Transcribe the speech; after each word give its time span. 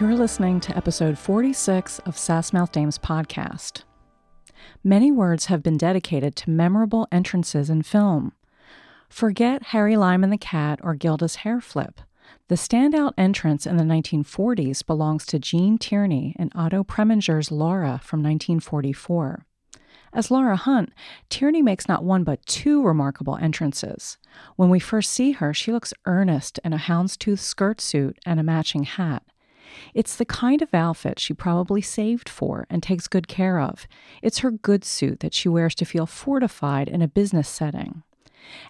You're 0.00 0.14
listening 0.14 0.60
to 0.60 0.76
episode 0.76 1.18
46 1.18 1.98
of 2.00 2.14
Sassmouth 2.14 2.70
Dames 2.70 3.00
podcast. 3.00 3.82
Many 4.84 5.10
words 5.10 5.46
have 5.46 5.60
been 5.60 5.76
dedicated 5.76 6.36
to 6.36 6.50
memorable 6.50 7.08
entrances 7.10 7.68
in 7.68 7.82
film. 7.82 8.32
Forget 9.08 9.64
Harry 9.64 9.96
Lime 9.96 10.22
and 10.22 10.32
the 10.32 10.38
Cat 10.38 10.78
or 10.84 10.94
Gilda's 10.94 11.36
hair 11.36 11.60
flip. 11.60 12.00
The 12.46 12.54
standout 12.54 13.14
entrance 13.18 13.66
in 13.66 13.76
the 13.76 13.82
1940s 13.82 14.86
belongs 14.86 15.26
to 15.26 15.40
Gene 15.40 15.78
Tierney 15.78 16.36
in 16.38 16.52
Otto 16.54 16.84
Preminger's 16.84 17.50
Laura 17.50 18.00
from 18.00 18.22
1944. 18.22 19.46
As 20.12 20.30
Laura 20.30 20.54
Hunt, 20.54 20.92
Tierney 21.28 21.60
makes 21.60 21.88
not 21.88 22.04
one 22.04 22.22
but 22.22 22.46
two 22.46 22.84
remarkable 22.84 23.34
entrances. 23.34 24.16
When 24.54 24.70
we 24.70 24.78
first 24.78 25.10
see 25.10 25.32
her, 25.32 25.52
she 25.52 25.72
looks 25.72 25.92
earnest 26.04 26.60
in 26.64 26.72
a 26.72 26.78
houndstooth 26.78 27.40
skirt 27.40 27.80
suit 27.80 28.16
and 28.24 28.38
a 28.38 28.44
matching 28.44 28.84
hat. 28.84 29.24
It's 29.94 30.16
the 30.16 30.24
kind 30.24 30.62
of 30.62 30.74
outfit 30.74 31.18
she 31.18 31.34
probably 31.34 31.80
saved 31.80 32.28
for 32.28 32.66
and 32.70 32.82
takes 32.82 33.08
good 33.08 33.28
care 33.28 33.60
of. 33.60 33.86
It's 34.22 34.38
her 34.38 34.50
good 34.50 34.84
suit 34.84 35.20
that 35.20 35.34
she 35.34 35.48
wears 35.48 35.74
to 35.76 35.84
feel 35.84 36.06
fortified 36.06 36.88
in 36.88 37.02
a 37.02 37.08
business 37.08 37.48
setting. 37.48 38.02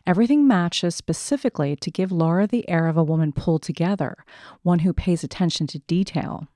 Everything 0.07 0.47
matches 0.47 0.95
specifically 0.95 1.77
to 1.77 1.91
give 1.91 2.11
Laura 2.11 2.47
the 2.47 2.69
air 2.69 2.87
of 2.87 2.97
a 2.97 3.05
woman 3.05 3.33
pulled 3.33 3.63
together, 3.63 4.25
one 4.63 4.81
who 4.81 4.93
pays 4.93 5.23
attention 5.23 5.67
to 5.69 5.79
detail. 5.81 6.49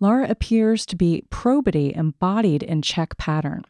Laura 0.00 0.28
appears 0.28 0.86
to 0.86 0.96
be 0.96 1.24
probity 1.30 1.94
embodied 1.94 2.62
in 2.62 2.82
check 2.82 3.16
pattern. 3.16 3.64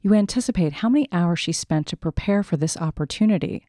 You 0.00 0.14
anticipate 0.14 0.74
how 0.74 0.88
many 0.88 1.08
hours 1.12 1.40
she 1.40 1.52
spent 1.52 1.86
to 1.88 1.96
prepare 1.96 2.42
for 2.42 2.56
this 2.56 2.76
opportunity. 2.76 3.66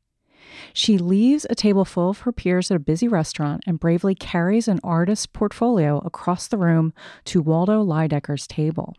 She 0.74 0.98
leaves 0.98 1.46
a 1.50 1.56
table 1.56 1.86
full 1.86 2.10
of 2.10 2.20
her 2.20 2.32
peers 2.32 2.72
at 2.72 2.78
a 2.78 2.80
busy 2.80 3.08
restaurant 3.08 3.64
and 3.68 3.80
bravely 3.80 4.16
carries 4.16 4.68
an 4.68 4.80
artist's 4.84 5.26
portfolio 5.26 6.00
across 6.00 6.48
the 6.48 6.58
room 6.58 6.94
to 7.26 7.42
Waldo 7.42 7.84
Lydecker's 7.84 8.48
table. 8.48 8.96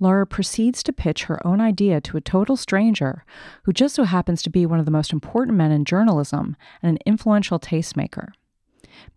Laura 0.00 0.26
proceeds 0.26 0.82
to 0.82 0.92
pitch 0.92 1.24
her 1.24 1.44
own 1.46 1.60
idea 1.60 2.00
to 2.00 2.16
a 2.16 2.20
total 2.20 2.56
stranger 2.56 3.24
who 3.62 3.72
just 3.72 3.94
so 3.94 4.04
happens 4.04 4.42
to 4.42 4.50
be 4.50 4.66
one 4.66 4.78
of 4.78 4.84
the 4.84 4.90
most 4.90 5.12
important 5.12 5.56
men 5.56 5.70
in 5.70 5.84
journalism 5.84 6.56
and 6.82 6.90
an 6.90 6.98
influential 7.06 7.60
tastemaker. 7.60 8.28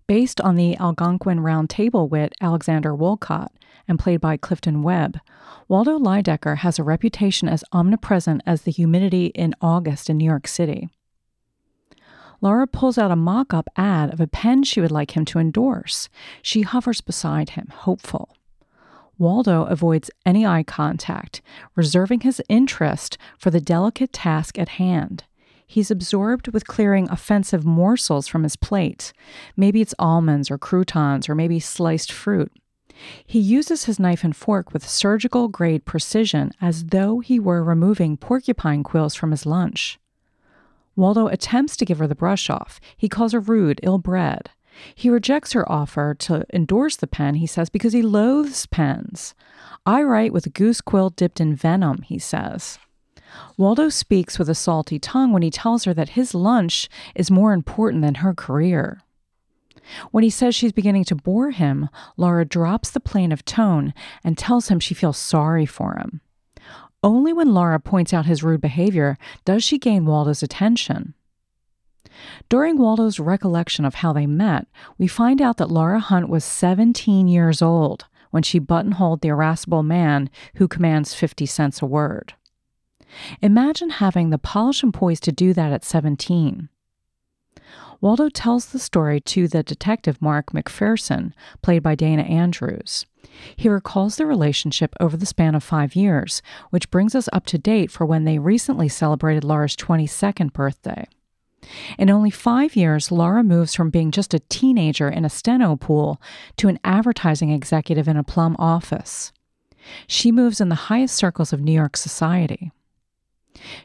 Based 0.07 0.39
on 0.39 0.55
the 0.55 0.77
Algonquin 0.77 1.41
Round 1.41 1.69
Table 1.69 2.07
wit 2.07 2.33
Alexander 2.39 2.95
Woollcott 2.95 3.49
and 3.87 3.99
played 3.99 4.21
by 4.21 4.37
Clifton 4.37 4.83
Webb, 4.83 5.19
Waldo 5.67 5.97
Lydecker 5.99 6.57
has 6.57 6.79
a 6.79 6.83
reputation 6.83 7.49
as 7.49 7.63
omnipresent 7.73 8.41
as 8.45 8.61
the 8.61 8.71
humidity 8.71 9.27
in 9.27 9.53
August 9.61 10.09
in 10.09 10.17
New 10.17 10.25
York 10.25 10.47
City. 10.47 10.89
Laura 12.41 12.67
pulls 12.67 12.97
out 12.97 13.11
a 13.11 13.15
mock 13.15 13.53
up 13.53 13.69
ad 13.75 14.13
of 14.13 14.19
a 14.19 14.27
pen 14.27 14.63
she 14.63 14.81
would 14.81 14.91
like 14.91 15.17
him 15.17 15.25
to 15.25 15.39
endorse. 15.39 16.09
She 16.41 16.61
hovers 16.61 17.01
beside 17.01 17.51
him, 17.51 17.67
hopeful. 17.73 18.35
Waldo 19.17 19.63
avoids 19.63 20.11
any 20.25 20.45
eye 20.45 20.63
contact, 20.63 21.41
reserving 21.75 22.21
his 22.21 22.41
interest 22.47 23.17
for 23.37 23.49
the 23.49 23.59
delicate 23.59 24.13
task 24.13 24.59
at 24.59 24.69
hand. 24.69 25.23
He's 25.65 25.91
absorbed 25.91 26.49
with 26.49 26.67
clearing 26.67 27.09
offensive 27.09 27.65
morsels 27.65 28.27
from 28.27 28.43
his 28.43 28.55
plate. 28.55 29.11
Maybe 29.57 29.81
it's 29.81 29.95
almonds 29.99 30.49
or 30.49 30.57
croutons 30.57 31.27
or 31.27 31.35
maybe 31.35 31.59
sliced 31.59 32.11
fruit. 32.11 32.51
He 33.25 33.39
uses 33.39 33.85
his 33.85 33.99
knife 33.99 34.23
and 34.23 34.35
fork 34.35 34.71
with 34.71 34.87
surgical 34.87 35.49
grade 35.49 35.85
precision 35.85 36.51
as 36.61 36.85
though 36.85 37.19
he 37.19 37.39
were 37.39 37.63
removing 37.63 38.17
porcupine 38.17 38.83
quills 38.83 39.13
from 39.13 39.31
his 39.31 39.45
lunch. 39.45 39.99
Waldo 40.97 41.27
attempts 41.27 41.77
to 41.77 41.85
give 41.85 41.99
her 41.99 42.07
the 42.07 42.15
brush 42.15 42.49
off. 42.49 42.81
He 42.97 43.07
calls 43.07 43.31
her 43.31 43.39
rude, 43.39 43.79
ill 43.83 43.99
bred. 43.99 44.49
He 44.93 45.09
rejects 45.09 45.53
her 45.53 45.69
offer 45.71 46.13
to 46.19 46.45
endorse 46.53 46.95
the 46.97 47.07
pen, 47.07 47.35
he 47.35 47.47
says, 47.47 47.69
because 47.69 47.93
he 47.93 48.01
loathes 48.01 48.65
pens. 48.65 49.33
I 49.85 50.03
write 50.03 50.33
with 50.33 50.45
a 50.45 50.51
goose 50.51 50.81
quill 50.81 51.09
dipped 51.09 51.39
in 51.39 51.55
venom, 51.55 52.01
he 52.01 52.19
says. 52.19 52.77
Waldo 53.57 53.89
speaks 53.89 54.37
with 54.37 54.49
a 54.49 54.55
salty 54.55 54.99
tongue 54.99 55.31
when 55.31 55.41
he 55.41 55.51
tells 55.51 55.83
her 55.85 55.93
that 55.93 56.09
his 56.09 56.33
lunch 56.33 56.89
is 57.15 57.31
more 57.31 57.53
important 57.53 58.01
than 58.01 58.15
her 58.15 58.33
career. 58.33 59.01
When 60.11 60.23
he 60.23 60.29
says 60.29 60.53
she's 60.55 60.73
beginning 60.73 61.05
to 61.05 61.15
bore 61.15 61.51
him, 61.51 61.89
Laura 62.17 62.45
drops 62.45 62.89
the 62.89 62.99
plaintive 62.99 63.45
tone 63.45 63.93
and 64.23 64.37
tells 64.37 64.67
him 64.67 64.79
she 64.79 64.93
feels 64.93 65.17
sorry 65.17 65.65
for 65.65 65.95
him. 65.95 66.21
Only 67.03 67.31
when 67.31 67.53
Laura 67.53 67.79
points 67.79 68.13
out 68.13 68.25
his 68.25 68.43
rude 68.43 68.61
behavior 68.61 69.17
does 69.45 69.63
she 69.63 69.77
gain 69.77 70.05
Waldo's 70.05 70.41
attention. 70.43 71.13
During 72.49 72.77
Waldo's 72.77 73.19
recollection 73.19 73.85
of 73.85 73.95
how 73.95 74.13
they 74.13 74.25
met, 74.25 74.67
we 74.97 75.07
find 75.07 75.41
out 75.41 75.57
that 75.57 75.69
Laura 75.69 75.99
Hunt 75.99 76.29
was 76.29 76.43
17 76.43 77.27
years 77.27 77.61
old 77.61 78.05
when 78.31 78.43
she 78.43 78.59
buttonholed 78.59 79.21
the 79.21 79.29
irascible 79.29 79.83
man 79.83 80.29
who 80.55 80.67
commands 80.67 81.13
50 81.13 81.45
cents 81.45 81.81
a 81.81 81.85
word. 81.85 82.33
Imagine 83.41 83.89
having 83.89 84.29
the 84.29 84.37
polish 84.37 84.83
and 84.83 84.93
poise 84.93 85.19
to 85.21 85.31
do 85.31 85.53
that 85.53 85.71
at 85.71 85.85
17. 85.85 86.69
Waldo 87.99 88.29
tells 88.29 88.67
the 88.67 88.79
story 88.79 89.19
to 89.21 89.47
the 89.47 89.63
detective 89.63 90.21
Mark 90.21 90.51
McPherson, 90.51 91.33
played 91.61 91.81
by 91.81 91.95
Dana 91.95 92.23
Andrews. 92.23 93.05
He 93.55 93.69
recalls 93.69 94.15
the 94.15 94.25
relationship 94.25 94.95
over 94.99 95.17
the 95.17 95.25
span 95.25 95.55
of 95.55 95.63
five 95.63 95.95
years, 95.95 96.41
which 96.69 96.91
brings 96.91 97.15
us 97.15 97.29
up 97.33 97.45
to 97.47 97.57
date 97.57 97.91
for 97.91 98.05
when 98.05 98.23
they 98.23 98.39
recently 98.39 98.87
celebrated 98.87 99.43
Laura's 99.43 99.75
22nd 99.75 100.53
birthday. 100.53 101.07
In 101.97 102.09
only 102.09 102.29
five 102.29 102.75
years, 102.75 103.11
Laura 103.11 103.43
moves 103.43 103.73
from 103.73 103.89
being 103.89 104.11
just 104.11 104.33
a 104.33 104.39
teenager 104.39 105.09
in 105.09 105.25
a 105.25 105.29
steno 105.29 105.75
pool 105.75 106.21
to 106.57 106.67
an 106.67 106.79
advertising 106.83 107.49
executive 107.51 108.07
in 108.07 108.17
a 108.17 108.23
plum 108.23 108.55
office. 108.59 109.31
She 110.07 110.31
moves 110.31 110.61
in 110.61 110.69
the 110.69 110.75
highest 110.75 111.15
circles 111.15 111.53
of 111.53 111.61
New 111.61 111.71
York 111.71 111.97
society. 111.97 112.71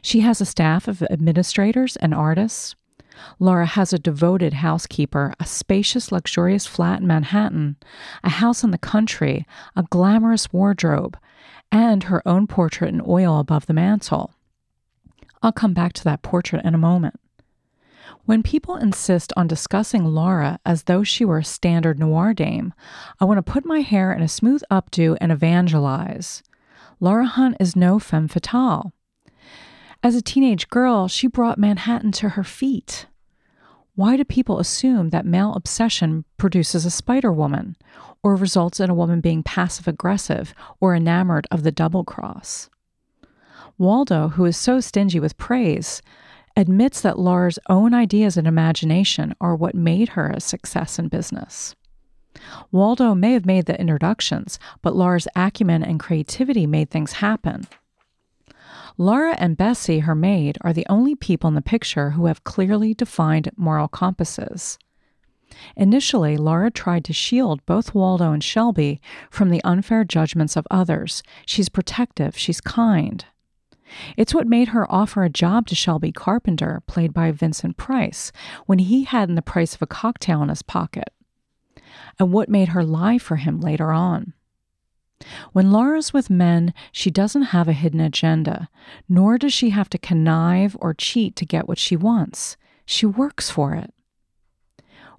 She 0.01 0.21
has 0.21 0.39
a 0.39 0.45
staff 0.45 0.87
of 0.87 1.01
administrators 1.03 1.95
and 1.97 2.13
artists. 2.13 2.75
Laura 3.39 3.65
has 3.65 3.93
a 3.93 3.99
devoted 3.99 4.53
housekeeper, 4.53 5.33
a 5.39 5.45
spacious, 5.45 6.11
luxurious 6.11 6.65
flat 6.65 7.01
in 7.01 7.07
Manhattan, 7.07 7.75
a 8.23 8.29
house 8.29 8.63
in 8.63 8.71
the 8.71 8.77
country, 8.77 9.45
a 9.75 9.83
glamorous 9.83 10.51
wardrobe, 10.51 11.17
and 11.71 12.03
her 12.03 12.27
own 12.27 12.47
portrait 12.47 12.93
in 12.93 13.01
oil 13.07 13.39
above 13.39 13.65
the 13.65 13.73
mantel. 13.73 14.33
I'll 15.41 15.51
come 15.51 15.73
back 15.73 15.93
to 15.93 16.03
that 16.05 16.21
portrait 16.21 16.63
in 16.63 16.73
a 16.73 16.77
moment. 16.77 17.19
When 18.25 18.43
people 18.43 18.77
insist 18.77 19.33
on 19.35 19.47
discussing 19.47 20.05
Laura 20.05 20.59
as 20.65 20.83
though 20.83 21.03
she 21.03 21.25
were 21.25 21.39
a 21.39 21.43
standard 21.43 21.99
noir 21.99 22.33
dame, 22.33 22.73
I 23.19 23.25
want 23.25 23.37
to 23.37 23.51
put 23.51 23.65
my 23.65 23.81
hair 23.81 24.13
in 24.13 24.21
a 24.21 24.29
smooth 24.29 24.61
updo 24.71 25.17
and 25.19 25.31
evangelize. 25.31 26.41
Laura 27.01 27.25
Hunt 27.25 27.57
is 27.59 27.75
no 27.75 27.99
femme 27.99 28.29
fatale. 28.29 28.93
As 30.03 30.15
a 30.15 30.21
teenage 30.21 30.67
girl, 30.67 31.07
she 31.07 31.27
brought 31.27 31.57
Manhattan 31.57 32.11
to 32.13 32.29
her 32.29 32.43
feet. 32.43 33.05
Why 33.95 34.17
do 34.17 34.25
people 34.25 34.59
assume 34.59 35.11
that 35.11 35.25
male 35.25 35.53
obsession 35.53 36.25
produces 36.35 36.85
a 36.85 36.91
Spider 36.91 37.31
Woman, 37.31 37.77
or 38.21 38.35
results 38.35 38.81
in 38.81 38.89
a 38.89 38.93
woman 38.93 39.21
being 39.21 39.43
passive 39.43 39.87
aggressive 39.87 40.53
or 40.81 40.93
enamored 40.93 41.47
of 41.51 41.63
the 41.63 41.71
double 41.71 42.03
cross? 42.03 42.69
Waldo, 43.77 44.27
who 44.29 44.43
is 44.43 44.57
so 44.57 44.81
stingy 44.81 45.21
with 45.21 45.37
praise, 45.37 46.01
admits 46.57 46.99
that 46.99 47.17
Laura's 47.17 47.59
own 47.69 47.93
ideas 47.93 48.35
and 48.35 48.45
imagination 48.45 49.33
are 49.39 49.55
what 49.55 49.73
made 49.73 50.09
her 50.09 50.29
a 50.31 50.41
success 50.41 50.99
in 50.99 51.07
business. 51.07 51.75
Waldo 52.73 53.15
may 53.15 53.31
have 53.31 53.45
made 53.45 53.67
the 53.67 53.79
introductions, 53.79 54.59
but 54.81 54.97
Laura's 54.97 55.29
acumen 55.33 55.81
and 55.81 55.97
creativity 55.97 56.67
made 56.67 56.89
things 56.89 57.13
happen. 57.13 57.67
Laura 58.97 59.35
and 59.39 59.57
Bessie, 59.57 59.99
her 59.99 60.15
maid, 60.15 60.57
are 60.61 60.73
the 60.73 60.85
only 60.87 61.15
people 61.15 61.47
in 61.47 61.55
the 61.55 61.61
picture 61.61 62.11
who 62.11 62.27
have 62.27 62.43
clearly 62.43 62.93
defined 62.93 63.49
moral 63.57 63.87
compasses. 63.87 64.77
Initially, 65.75 66.37
Laura 66.37 66.69
tried 66.71 67.03
to 67.05 67.13
shield 67.13 67.65
both 67.65 67.93
Waldo 67.93 68.31
and 68.31 68.43
Shelby 68.43 69.01
from 69.29 69.49
the 69.49 69.63
unfair 69.63 70.03
judgments 70.03 70.55
of 70.55 70.67
others. 70.69 71.23
She's 71.45 71.69
protective, 71.69 72.37
she's 72.37 72.61
kind. 72.61 73.25
It's 74.17 74.33
what 74.33 74.47
made 74.47 74.69
her 74.69 74.91
offer 74.91 75.23
a 75.23 75.29
job 75.29 75.67
to 75.67 75.75
Shelby 75.75 76.11
Carpenter, 76.11 76.81
played 76.87 77.13
by 77.13 77.31
Vincent 77.31 77.77
Price, 77.77 78.31
when 78.65 78.79
he 78.79 79.03
hadn't 79.03 79.35
the 79.35 79.41
price 79.41 79.75
of 79.75 79.81
a 79.81 79.87
cocktail 79.87 80.41
in 80.41 80.49
his 80.49 80.63
pocket, 80.63 81.09
and 82.19 82.31
what 82.31 82.49
made 82.49 82.69
her 82.69 82.83
lie 82.83 83.17
for 83.17 83.35
him 83.35 83.59
later 83.59 83.91
on. 83.91 84.33
When 85.51 85.71
Laura's 85.71 86.13
with 86.13 86.29
men, 86.29 86.73
she 86.91 87.11
doesn't 87.11 87.53
have 87.53 87.67
a 87.67 87.73
hidden 87.73 87.99
agenda, 87.99 88.69
nor 89.07 89.37
does 89.37 89.53
she 89.53 89.69
have 89.69 89.89
to 89.89 89.97
connive 89.97 90.75
or 90.79 90.93
cheat 90.93 91.35
to 91.37 91.45
get 91.45 91.67
what 91.67 91.77
she 91.77 91.95
wants. 91.95 92.57
She 92.85 93.05
works 93.05 93.49
for 93.49 93.73
it. 93.73 93.93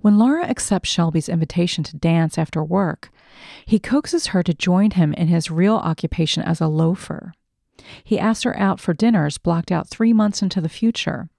When 0.01 0.19
Laura 0.19 0.45
accepts 0.45 0.91
Shelby's 0.91 1.31
invitation 1.31 1.83
to 1.85 1.97
dance 1.97 2.37
after 2.37 2.63
work, 2.63 3.11
he 3.65 3.79
coaxes 3.79 4.29
her 4.29 4.43
to 4.43 4.53
join 4.53 4.91
him 4.91 5.15
in 5.15 5.29
his 5.29 5.51
real 5.51 5.77
occupation 5.77 6.43
as 6.43 6.61
a 6.61 6.69
loafer. 6.69 7.33
He 8.05 8.19
asks 8.19 8.45
her 8.45 8.59
out 8.59 8.81
for 8.81 8.93
dinners 8.93 9.39
blocked 9.39 9.73
out 9.73 9.89
three 9.89 10.13
months 10.13 10.43
into 10.43 10.61
the 10.61 10.69
future. 10.69 11.31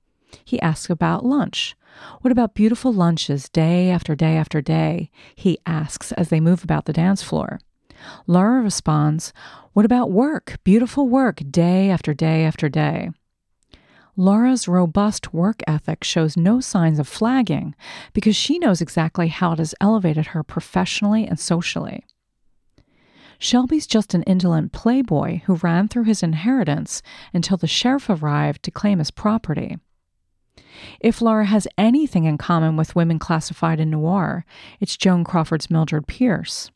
He 0.43 0.59
asks 0.61 0.89
about 0.89 1.25
lunch. 1.25 1.75
What 2.21 2.31
about 2.31 2.55
beautiful 2.55 2.91
lunches 2.91 3.49
day 3.49 3.89
after 3.89 4.15
day 4.15 4.35
after 4.35 4.61
day? 4.61 5.11
He 5.35 5.59
asks 5.65 6.11
as 6.13 6.29
they 6.29 6.39
move 6.39 6.63
about 6.63 6.85
the 6.85 6.93
dance 6.93 7.21
floor. 7.21 7.59
Laura 8.27 8.61
responds, 8.61 9.33
What 9.73 9.85
about 9.85 10.11
work? 10.11 10.57
Beautiful 10.63 11.07
work 11.07 11.41
day 11.49 11.89
after 11.89 12.13
day 12.13 12.45
after 12.45 12.69
day. 12.69 13.09
Laura's 14.17 14.67
robust 14.67 15.33
work 15.33 15.61
ethic 15.67 16.03
shows 16.03 16.37
no 16.37 16.61
signs 16.61 16.99
of 16.99 17.07
flagging 17.07 17.75
because 18.13 18.35
she 18.35 18.57
knows 18.57 18.79
exactly 18.79 19.27
how 19.27 19.51
it 19.51 19.59
has 19.59 19.75
elevated 19.81 20.27
her 20.27 20.41
professionally 20.41 21.27
and 21.27 21.39
socially. 21.39 22.05
Shelby's 23.37 23.85
just 23.85 24.13
an 24.13 24.23
indolent 24.23 24.71
playboy 24.71 25.41
who 25.45 25.55
ran 25.55 25.89
through 25.89 26.05
his 26.05 26.23
inheritance 26.23 27.01
until 27.33 27.57
the 27.57 27.67
sheriff 27.67 28.09
arrived 28.09 28.63
to 28.63 28.71
claim 28.71 28.99
his 28.99 29.11
property. 29.11 29.77
If 30.99 31.21
Laura 31.21 31.45
has 31.45 31.67
anything 31.77 32.23
in 32.25 32.37
common 32.37 32.77
with 32.77 32.95
women 32.95 33.19
classified 33.19 33.79
in 33.79 33.89
noir, 33.89 34.45
it's 34.79 34.97
Joan 34.97 35.23
Crawford's 35.23 35.69
Mildred 35.69 36.07
Pierce. 36.07 36.71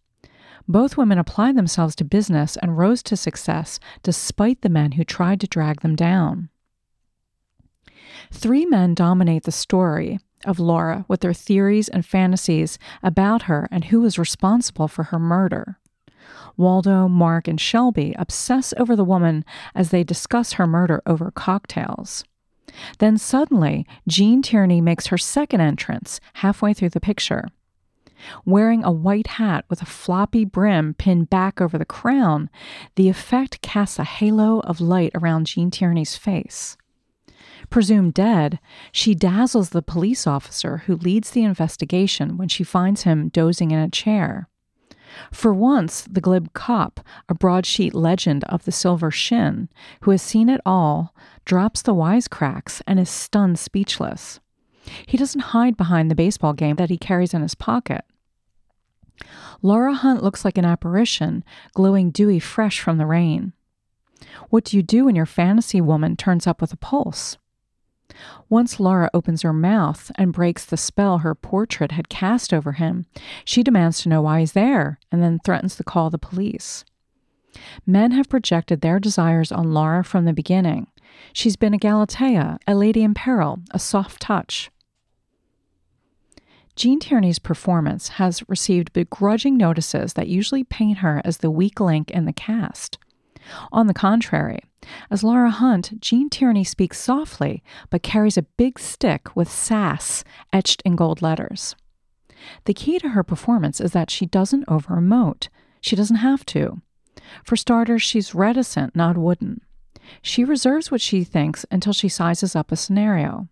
Both 0.69 0.98
women 0.98 1.18
applied 1.18 1.57
themselves 1.57 1.95
to 1.95 2.06
business 2.06 2.56
and 2.56 2.77
rose 2.77 3.01
to 3.04 3.18
success 3.18 3.80
despite 4.04 4.62
the 4.62 4.69
men 4.69 4.94
who 4.94 5.04
tried 5.04 5.42
to 5.42 5.48
drag 5.48 5.81
them 5.81 5.95
down. 5.95 6.50
Three 8.31 8.68
men 8.68 8.94
dominate 8.94 9.44
the 9.44 9.51
story 9.51 10.19
of 10.45 10.60
Laura 10.60 11.06
with 11.07 11.21
their 11.21 11.33
theories 11.33 11.89
and 11.89 12.06
fantasies 12.06 12.77
about 13.01 13.44
her 13.44 13.68
and 13.71 13.86
who 13.86 14.01
was 14.01 14.19
responsible 14.19 14.88
for 14.88 15.06
her 15.06 15.18
murder. 15.18 15.80
Waldo, 16.56 17.07
Mark, 17.07 17.48
and 17.48 17.60
Shelby 17.60 18.13
obsess 18.19 18.72
over 18.77 18.95
the 18.95 19.04
woman 19.04 19.44
as 19.74 19.89
they 19.89 20.04
discuss 20.04 20.54
her 20.54 20.68
murder 20.68 21.01
over 21.07 21.31
cocktails. 21.31 22.24
Then 23.00 23.18
suddenly, 23.18 23.88
Gene 24.07 24.44
Tierney 24.44 24.81
makes 24.81 25.07
her 25.07 25.18
second 25.18 25.62
entrance 25.62 26.19
halfway 26.33 26.75
through 26.75 26.89
the 26.89 27.00
picture. 27.00 27.48
Wearing 28.45 28.83
a 28.83 28.92
white 28.92 29.27
hat 29.27 29.66
with 29.69 29.81
a 29.81 29.86
floppy 29.86 30.45
brim 30.45 30.94
pinned 30.94 31.30
back 31.30 31.62
over 31.62 31.77
the 31.77 31.86
crown, 31.86 32.50
the 32.95 33.10
effect 33.10 33.62
casts 33.62 34.00
a 34.00 34.04
halo 34.04 34.60
of 34.62 34.81
light 34.81 35.12
around 35.16 35.48
Gene 35.48 35.71
Tierney's 35.71 36.16
face. 36.16 36.77
Presumed 37.69 38.13
dead, 38.13 38.60
she 38.92 39.13
dazzles 39.13 39.69
the 39.69 39.81
police 39.81 40.25
officer 40.25 40.83
who 40.86 40.95
leads 40.95 41.31
the 41.31 41.44
investigation 41.44 42.38
when 42.38 42.48
she 42.48 42.63
finds 42.63 43.04
him 43.04 43.30
dozing 43.30 43.71
in 43.71 43.80
a 43.80 43.89
chair. 43.89 44.50
For 45.31 45.54
once, 45.54 46.01
the 46.10 46.22
glib 46.22 46.54
cop, 46.54 47.00
a 47.27 47.33
broadsheet 47.33 47.94
legend 47.94 48.44
of 48.45 48.65
the 48.65 48.72
silver 48.72 49.12
shin, 49.12 49.69
who 50.01 50.12
has 50.12 50.22
seen 50.22 50.50
it 50.50 50.62
all, 50.65 51.15
drops 51.45 51.81
the 51.81 51.95
wisecracks 51.95 52.81
and 52.86 53.00
is 53.00 53.10
stunned 53.10 53.60
speechless. 53.60 54.39
He 55.06 55.18
doesn't 55.18 55.41
hide 55.41 55.77
behind 55.77 56.09
the 56.09 56.15
baseball 56.15 56.53
game 56.53 56.75
that 56.77 56.89
he 56.89 56.97
carries 56.97 57.33
in 57.33 57.41
his 57.41 57.56
pocket. 57.56 58.03
Laura 59.62 59.94
Hunt 59.94 60.24
looks 60.24 60.45
like 60.45 60.57
an 60.57 60.65
apparition, 60.65 61.44
glowing 61.74 62.12
dewy 62.12 62.39
fresh 62.39 62.80
from 62.80 62.97
the 62.97 63.06
rain. 63.06 63.53
What 64.50 64.63
do 64.63 64.77
you 64.77 64.83
do 64.83 65.06
when 65.06 65.15
your 65.15 65.25
fantasy 65.25 65.81
woman 65.81 66.15
turns 66.15 66.47
up 66.47 66.62
with 66.62 66.71
a 66.71 66.77
pulse? 66.77 67.38
Once 68.50 68.80
Laura 68.80 69.09
opens 69.13 69.44
her 69.44 69.53
mouth 69.53 70.12
and 70.15 70.33
breaks 70.33 70.65
the 70.65 70.77
spell 70.77 71.19
her 71.19 71.36
portrait 71.36 71.91
had 71.91 72.09
cast 72.09 72.53
over 72.53 72.74
him, 72.74 73.06
she 73.45 73.63
demands 73.63 74.01
to 74.01 74.09
know 74.09 74.21
why 74.21 74.39
he's 74.39 74.53
there 74.53 75.00
and 75.12 75.21
then 75.21 75.39
threatens 75.39 75.75
to 75.75 75.83
call 75.83 76.09
the 76.09 76.18
police. 76.18 76.83
Men 77.86 78.12
have 78.12 78.30
projected 78.30 78.81
their 78.81 79.00
desires 79.00 79.51
on 79.51 79.74
Laura 79.74 80.03
from 80.03 80.25
the 80.25 80.33
beginning. 80.33 80.88
She's 81.33 81.56
been 81.56 81.74
a 81.74 81.80
Galatea, 81.80 82.59
a 82.68 82.75
lady 82.75 83.03
in 83.03 83.13
peril, 83.13 83.59
a 83.71 83.80
soft 83.80 84.21
touch. 84.21 84.71
Gene 86.80 87.02
Tierney's 87.02 87.40
performance 87.40 88.08
has 88.08 88.42
received 88.48 88.94
begrudging 88.94 89.58
notices 89.58 90.14
that 90.14 90.30
usually 90.30 90.64
paint 90.64 91.00
her 91.00 91.22
as 91.26 91.40
the 91.40 91.52
weak 91.52 91.81
link 91.81 92.10
in 92.10 92.24
the 92.24 92.31
cast. 92.31 92.98
On 93.74 93.88
the 93.88 93.94
contrary, 93.94 94.62
as 95.12 95.22
Laura 95.22 95.50
Hunt, 95.50 96.00
Gene 96.00 96.30
Tierney 96.30 96.64
speaks 96.64 96.98
softly 96.98 97.62
but 97.90 98.02
carries 98.02 98.38
a 98.38 98.44
big 98.44 98.80
stick 98.80 99.36
with 99.36 99.52
sass 99.52 100.24
etched 100.54 100.81
in 100.86 100.96
gold 100.96 101.22
letters. 101.22 101.76
The 102.64 102.74
key 102.74 102.98
to 103.00 103.10
her 103.10 103.24
performance 103.24 103.82
is 103.82 103.92
that 103.92 104.10
she 104.10 104.25
doesn't 104.25 104.64
over 104.70 104.96
emote. 104.96 105.50
She 105.82 105.98
doesn't 105.98 106.16
have 106.16 106.46
to. 106.46 106.82
For 107.44 107.58
starters, 107.58 108.04
she's 108.04 108.34
reticent, 108.34 108.96
not 108.96 109.18
wooden. 109.18 109.60
She 110.22 110.46
reserves 110.46 110.90
what 110.90 111.02
she 111.02 111.25
thinks 111.25 111.66
until 111.70 111.92
she 111.92 112.08
sizes 112.08 112.56
up 112.56 112.72
a 112.72 112.78
scenario. 112.78 113.50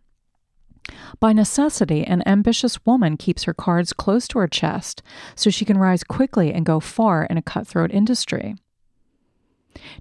By 1.20 1.34
necessity, 1.34 2.04
an 2.06 2.24
ambitious 2.28 2.86
woman 2.86 3.18
keeps 3.18 3.44
her 3.44 3.54
cards 3.54 3.94
close 3.94 4.28
to 4.30 4.40
her 4.40 4.48
chest 4.48 5.02
so 5.36 5.50
she 5.50 5.66
can 5.66 5.78
rise 5.78 6.04
quickly 6.04 6.54
and 6.54 6.66
go 6.66 6.80
far 6.80 7.26
in 7.26 7.38
a 7.38 7.42
cutthroat 7.42 7.92
industry. 7.92 8.56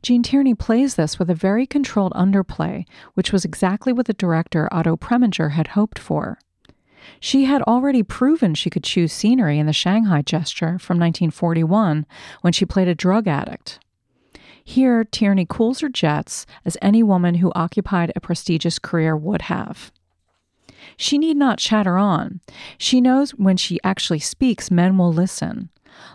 Gene 0.03 0.23
Tierney 0.23 0.55
plays 0.55 0.95
this 0.95 1.19
with 1.19 1.31
a 1.31 1.35
very 1.35 1.67
controlled 1.67 2.13
underplay, 2.13 2.87
which 3.15 3.33
was 3.33 3.45
exactly 3.45 3.93
what 3.93 4.07
the 4.07 4.15
director 4.15 4.69
Otto 4.73 4.97
Preminger 4.97 5.51
had 5.51 5.69
hoped 5.69 5.99
for. 5.99 6.39
She 7.21 7.45
had 7.45 7.63
already 7.63 8.03
proven 8.03 8.55
she 8.55 8.71
could 8.71 8.85
choose 8.85 9.13
scenery 9.13 9.59
in 9.59 9.67
the 9.67 9.73
Shanghai 9.73 10.23
gesture 10.23 10.79
from 10.79 10.99
1941 10.99 12.07
when 12.41 12.53
she 12.53 12.65
played 12.65 12.89
a 12.89 12.95
drug 12.95 13.29
addict. 13.29 13.79
Here, 14.65 15.05
Tierney 15.05 15.47
cools 15.49 15.81
her 15.81 15.89
jets 15.89 16.47
as 16.65 16.77
any 16.83 17.03
woman 17.03 17.37
who 17.37 17.53
occupied 17.55 18.13
a 18.17 18.21
prestigious 18.21 18.81
career 18.81 19.17
would 19.17 19.43
have. 19.43 19.93
She 20.97 21.19
need 21.19 21.37
not 21.37 21.59
chatter 21.59 21.99
on. 21.99 22.41
She 22.79 23.01
knows 23.01 23.33
when 23.33 23.57
she 23.57 23.79
actually 23.85 24.21
speaks, 24.21 24.71
men 24.71 24.97
will 24.97 25.13
listen. 25.13 25.71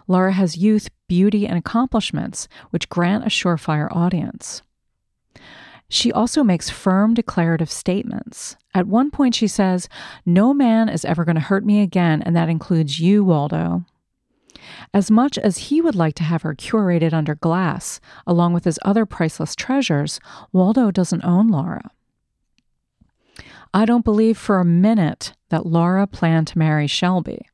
Laura 0.07 0.33
has 0.33 0.57
youth, 0.57 0.89
beauty, 1.07 1.47
and 1.47 1.57
accomplishments, 1.57 2.47
which 2.69 2.89
grant 2.89 3.25
a 3.25 3.29
surefire 3.29 3.93
audience. 3.95 4.61
She 5.89 6.11
also 6.11 6.43
makes 6.43 6.69
firm 6.69 7.13
declarative 7.13 7.69
statements. 7.69 8.55
At 8.73 8.87
one 8.87 9.11
point, 9.11 9.35
she 9.35 9.47
says, 9.47 9.89
No 10.25 10.53
man 10.53 10.87
is 10.87 11.03
ever 11.03 11.25
going 11.25 11.35
to 11.35 11.41
hurt 11.41 11.65
me 11.65 11.81
again, 11.81 12.21
and 12.21 12.35
that 12.35 12.47
includes 12.47 12.99
you, 12.99 13.25
Waldo. 13.25 13.83
As 14.93 15.11
much 15.11 15.37
as 15.37 15.57
he 15.57 15.81
would 15.81 15.95
like 15.95 16.15
to 16.15 16.23
have 16.23 16.43
her 16.43 16.55
curated 16.55 17.11
under 17.13 17.35
glass, 17.35 17.99
along 18.25 18.53
with 18.53 18.63
his 18.63 18.79
other 18.83 19.05
priceless 19.05 19.55
treasures, 19.55 20.19
Waldo 20.53 20.91
doesn't 20.91 21.25
own 21.25 21.49
Laura. 21.49 21.91
I 23.73 23.85
don't 23.85 24.03
believe 24.03 24.37
for 24.37 24.59
a 24.59 24.65
minute 24.65 25.33
that 25.49 25.65
Laura 25.65 26.05
planned 26.05 26.47
to 26.47 26.57
marry 26.57 26.87
Shelby. 26.87 27.47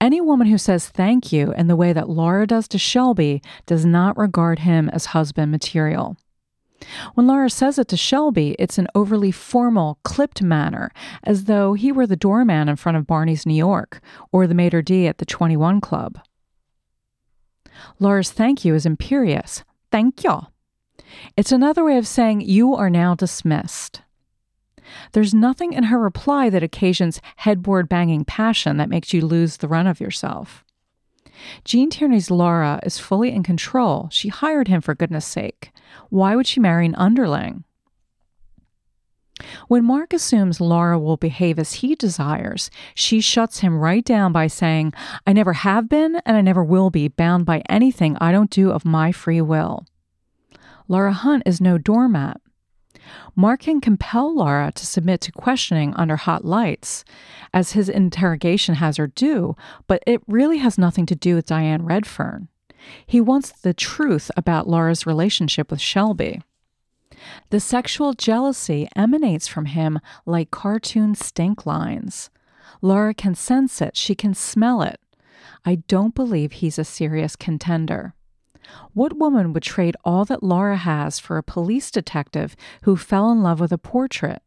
Any 0.00 0.20
woman 0.20 0.48
who 0.48 0.58
says 0.58 0.88
thank 0.88 1.32
you 1.32 1.52
in 1.52 1.66
the 1.66 1.76
way 1.76 1.92
that 1.92 2.08
Laura 2.08 2.46
does 2.46 2.68
to 2.68 2.78
Shelby 2.78 3.42
does 3.66 3.84
not 3.84 4.16
regard 4.16 4.60
him 4.60 4.88
as 4.90 5.06
husband 5.06 5.50
material. 5.50 6.16
When 7.14 7.26
Laura 7.26 7.50
says 7.50 7.78
it 7.78 7.88
to 7.88 7.96
Shelby, 7.96 8.56
it's 8.58 8.78
an 8.78 8.86
overly 8.94 9.30
formal, 9.30 9.98
clipped 10.02 10.42
manner, 10.42 10.90
as 11.22 11.44
though 11.44 11.74
he 11.74 11.92
were 11.92 12.06
the 12.06 12.16
doorman 12.16 12.68
in 12.68 12.76
front 12.76 12.96
of 12.96 13.06
Barney's 13.06 13.44
New 13.44 13.54
York 13.54 14.00
or 14.32 14.46
the 14.46 14.54
maitre 14.54 14.82
d' 14.82 15.06
at 15.06 15.18
the 15.18 15.26
21 15.26 15.80
Club. 15.80 16.18
Laura's 17.98 18.30
thank 18.30 18.64
you 18.64 18.74
is 18.74 18.86
imperious. 18.86 19.62
Thank 19.90 20.24
you. 20.24 20.40
It's 21.36 21.52
another 21.52 21.84
way 21.84 21.98
of 21.98 22.06
saying 22.06 22.42
you 22.42 22.74
are 22.74 22.90
now 22.90 23.14
dismissed. 23.14 24.02
There's 25.12 25.34
nothing 25.34 25.72
in 25.72 25.84
her 25.84 25.98
reply 25.98 26.50
that 26.50 26.62
occasions 26.62 27.20
headboard 27.36 27.88
banging 27.88 28.24
passion 28.24 28.76
that 28.76 28.88
makes 28.88 29.12
you 29.12 29.24
lose 29.24 29.56
the 29.56 29.68
run 29.68 29.86
of 29.86 30.00
yourself. 30.00 30.64
Gene 31.64 31.90
Tierney's 31.90 32.30
Laura 32.30 32.80
is 32.82 32.98
fully 32.98 33.32
in 33.32 33.42
control. 33.42 34.08
She 34.12 34.28
hired 34.28 34.68
him 34.68 34.80
for 34.80 34.94
goodness 34.94 35.24
sake. 35.24 35.70
Why 36.10 36.36
would 36.36 36.46
she 36.46 36.60
marry 36.60 36.86
an 36.86 36.94
underling? 36.96 37.64
When 39.68 39.84
Mark 39.84 40.12
assumes 40.12 40.60
Laura 40.60 40.98
will 40.98 41.16
behave 41.16 41.58
as 41.58 41.74
he 41.74 41.94
desires, 41.94 42.70
she 42.94 43.20
shuts 43.20 43.60
him 43.60 43.78
right 43.78 44.04
down 44.04 44.32
by 44.32 44.48
saying, 44.48 44.92
I 45.26 45.32
never 45.32 45.54
have 45.54 45.88
been 45.88 46.20
and 46.26 46.36
I 46.36 46.42
never 46.42 46.62
will 46.62 46.90
be 46.90 47.08
bound 47.08 47.46
by 47.46 47.62
anything 47.68 48.16
I 48.20 48.32
don't 48.32 48.50
do 48.50 48.70
of 48.70 48.84
my 48.84 49.12
free 49.12 49.40
will. 49.40 49.86
Laura 50.88 51.12
Hunt 51.12 51.44
is 51.46 51.60
no 51.60 51.78
doormat. 51.78 52.40
Mark 53.34 53.60
can 53.60 53.80
compel 53.80 54.34
Laura 54.34 54.72
to 54.74 54.86
submit 54.86 55.20
to 55.22 55.32
questioning 55.32 55.94
under 55.94 56.16
hot 56.16 56.44
lights, 56.44 57.04
as 57.52 57.72
his 57.72 57.88
interrogation 57.88 58.76
has 58.76 58.96
her 58.96 59.06
do, 59.06 59.56
but 59.86 60.02
it 60.06 60.22
really 60.26 60.58
has 60.58 60.78
nothing 60.78 61.06
to 61.06 61.14
do 61.14 61.34
with 61.34 61.46
Diane 61.46 61.84
Redfern. 61.84 62.48
He 63.06 63.20
wants 63.20 63.52
the 63.52 63.74
truth 63.74 64.30
about 64.36 64.68
Laura's 64.68 65.06
relationship 65.06 65.70
with 65.70 65.80
Shelby. 65.80 66.42
The 67.50 67.60
sexual 67.60 68.14
jealousy 68.14 68.88
emanates 68.96 69.46
from 69.46 69.66
him 69.66 70.00
like 70.24 70.50
cartoon 70.50 71.14
stink 71.14 71.66
lines. 71.66 72.30
Laura 72.80 73.12
can 73.12 73.34
sense 73.34 73.82
it, 73.82 73.96
she 73.96 74.14
can 74.14 74.34
smell 74.34 74.82
it. 74.82 75.00
I 75.64 75.76
don't 75.86 76.14
believe 76.14 76.52
he's 76.52 76.78
a 76.78 76.84
serious 76.84 77.36
contender. 77.36 78.14
What 78.92 79.18
woman 79.18 79.52
would 79.52 79.62
trade 79.62 79.96
all 80.04 80.24
that 80.26 80.42
Laura 80.42 80.76
has 80.76 81.18
for 81.18 81.36
a 81.36 81.42
police 81.42 81.90
detective 81.90 82.56
who 82.82 82.96
fell 82.96 83.30
in 83.30 83.42
love 83.42 83.60
with 83.60 83.72
a 83.72 83.78
portrait? 83.78 84.42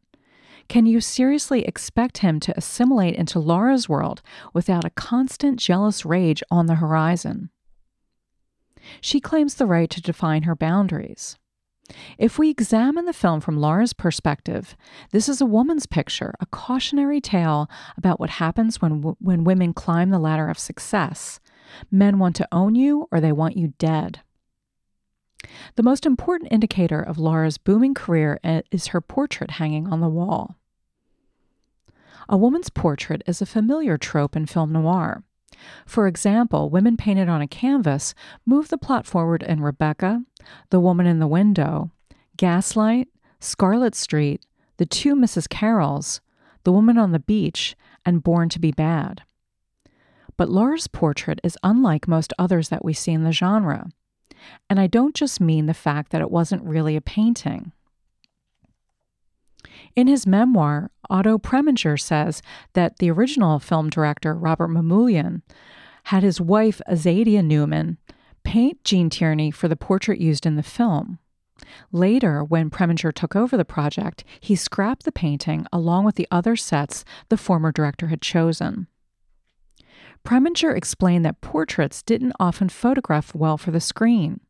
Can 0.68 0.86
you 0.86 1.00
seriously 1.00 1.64
expect 1.64 2.18
him 2.18 2.40
to 2.40 2.56
assimilate 2.56 3.14
into 3.14 3.38
Laura's 3.38 3.88
world 3.88 4.22
without 4.52 4.84
a 4.84 4.90
constant 4.90 5.58
jealous 5.58 6.04
rage 6.04 6.42
on 6.50 6.66
the 6.66 6.76
horizon? 6.76 7.50
She 9.00 9.20
claims 9.20 9.54
the 9.54 9.66
right 9.66 9.90
to 9.90 10.00
define 10.00 10.42
her 10.42 10.54
boundaries. 10.54 11.36
If 12.16 12.38
we 12.38 12.48
examine 12.48 13.04
the 13.04 13.12
film 13.12 13.40
from 13.40 13.58
Laura's 13.58 13.92
perspective, 13.92 14.74
this 15.10 15.28
is 15.28 15.40
a 15.40 15.46
woman's 15.46 15.86
picture, 15.86 16.34
a 16.40 16.46
cautionary 16.46 17.20
tale 17.20 17.68
about 17.96 18.18
what 18.18 18.30
happens 18.30 18.80
when, 18.80 19.02
when 19.20 19.44
women 19.44 19.74
climb 19.74 20.10
the 20.10 20.18
ladder 20.18 20.48
of 20.48 20.58
success. 20.58 21.40
Men 21.90 22.18
want 22.18 22.36
to 22.36 22.48
own 22.52 22.74
you 22.74 23.08
or 23.10 23.20
they 23.20 23.32
want 23.32 23.56
you 23.56 23.74
dead. 23.78 24.20
The 25.76 25.82
most 25.82 26.06
important 26.06 26.52
indicator 26.52 27.00
of 27.00 27.18
Laura's 27.18 27.58
booming 27.58 27.94
career 27.94 28.38
is 28.70 28.88
her 28.88 29.00
portrait 29.00 29.52
hanging 29.52 29.88
on 29.88 30.00
the 30.00 30.08
wall. 30.08 30.56
A 32.28 32.36
woman's 32.36 32.70
portrait 32.70 33.22
is 33.26 33.42
a 33.42 33.46
familiar 33.46 33.98
trope 33.98 34.34
in 34.34 34.46
film 34.46 34.72
noir. 34.72 35.22
For 35.86 36.06
example, 36.06 36.70
women 36.70 36.96
painted 36.96 37.28
on 37.28 37.42
a 37.42 37.46
canvas 37.46 38.14
move 38.46 38.68
the 38.68 38.78
plot 38.78 39.06
forward 39.06 39.42
in 39.42 39.60
Rebecca, 39.60 40.22
The 40.70 40.80
Woman 40.80 41.06
in 41.06 41.18
the 41.18 41.26
Window, 41.26 41.90
Gaslight, 42.36 43.08
Scarlet 43.40 43.94
Street, 43.94 44.44
The 44.78 44.86
Two 44.86 45.14
Mrs. 45.14 45.48
Carrolls, 45.48 46.20
The 46.64 46.72
Woman 46.72 46.98
on 46.98 47.12
the 47.12 47.18
Beach, 47.18 47.76
and 48.04 48.22
Born 48.22 48.48
to 48.48 48.58
be 48.58 48.72
Bad. 48.72 49.22
But 50.36 50.48
Laura's 50.48 50.88
portrait 50.88 51.40
is 51.42 51.58
unlike 51.62 52.08
most 52.08 52.32
others 52.38 52.68
that 52.68 52.84
we 52.84 52.92
see 52.92 53.12
in 53.12 53.24
the 53.24 53.32
genre. 53.32 53.90
And 54.68 54.80
I 54.80 54.86
don't 54.86 55.14
just 55.14 55.40
mean 55.40 55.66
the 55.66 55.74
fact 55.74 56.10
that 56.12 56.20
it 56.20 56.30
wasn't 56.30 56.64
really 56.64 56.96
a 56.96 57.00
painting. 57.00 57.72
In 59.96 60.06
his 60.06 60.26
memoir, 60.26 60.90
Otto 61.08 61.38
Preminger 61.38 62.00
says 62.00 62.42
that 62.72 62.98
the 62.98 63.10
original 63.10 63.58
film 63.58 63.90
director, 63.90 64.34
Robert 64.34 64.68
Mamoulian, 64.68 65.42
had 66.04 66.22
his 66.22 66.40
wife, 66.40 66.80
Azadia 66.88 67.44
Newman, 67.44 67.98
paint 68.42 68.82
Gene 68.84 69.08
Tierney 69.08 69.50
for 69.50 69.68
the 69.68 69.76
portrait 69.76 70.20
used 70.20 70.46
in 70.46 70.56
the 70.56 70.62
film. 70.62 71.18
Later, 71.92 72.42
when 72.42 72.70
Preminger 72.70 73.12
took 73.12 73.34
over 73.36 73.56
the 73.56 73.64
project, 73.64 74.24
he 74.40 74.56
scrapped 74.56 75.04
the 75.04 75.12
painting 75.12 75.66
along 75.72 76.04
with 76.04 76.16
the 76.16 76.28
other 76.30 76.56
sets 76.56 77.04
the 77.28 77.36
former 77.36 77.72
director 77.72 78.08
had 78.08 78.20
chosen. 78.20 78.88
Preminger 80.24 80.74
explained 80.74 81.24
that 81.24 81.40
portraits 81.40 82.02
didn't 82.02 82.32
often 82.40 82.68
photograph 82.68 83.34
well 83.34 83.58
for 83.58 83.70
the 83.70 83.80
screen. 83.80 84.40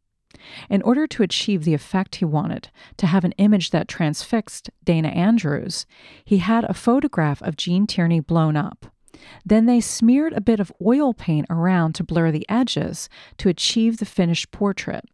In 0.68 0.82
order 0.82 1.06
to 1.06 1.22
achieve 1.22 1.64
the 1.64 1.74
effect 1.74 2.16
he 2.16 2.24
wanted, 2.24 2.70
to 2.96 3.06
have 3.06 3.24
an 3.24 3.32
image 3.32 3.70
that 3.70 3.88
transfixed 3.88 4.70
Dana 4.82 5.08
Andrews, 5.08 5.86
he 6.24 6.38
had 6.38 6.64
a 6.64 6.74
photograph 6.74 7.42
of 7.42 7.56
Gene 7.56 7.86
Tierney 7.86 8.20
blown 8.20 8.56
up. 8.56 8.86
Then 9.44 9.66
they 9.66 9.80
smeared 9.80 10.32
a 10.32 10.40
bit 10.40 10.60
of 10.60 10.72
oil 10.84 11.14
paint 11.14 11.46
around 11.48 11.94
to 11.94 12.04
blur 12.04 12.30
the 12.30 12.46
edges 12.48 13.08
to 13.38 13.48
achieve 13.48 13.98
the 13.98 14.04
finished 14.04 14.50
portrait. 14.50 15.04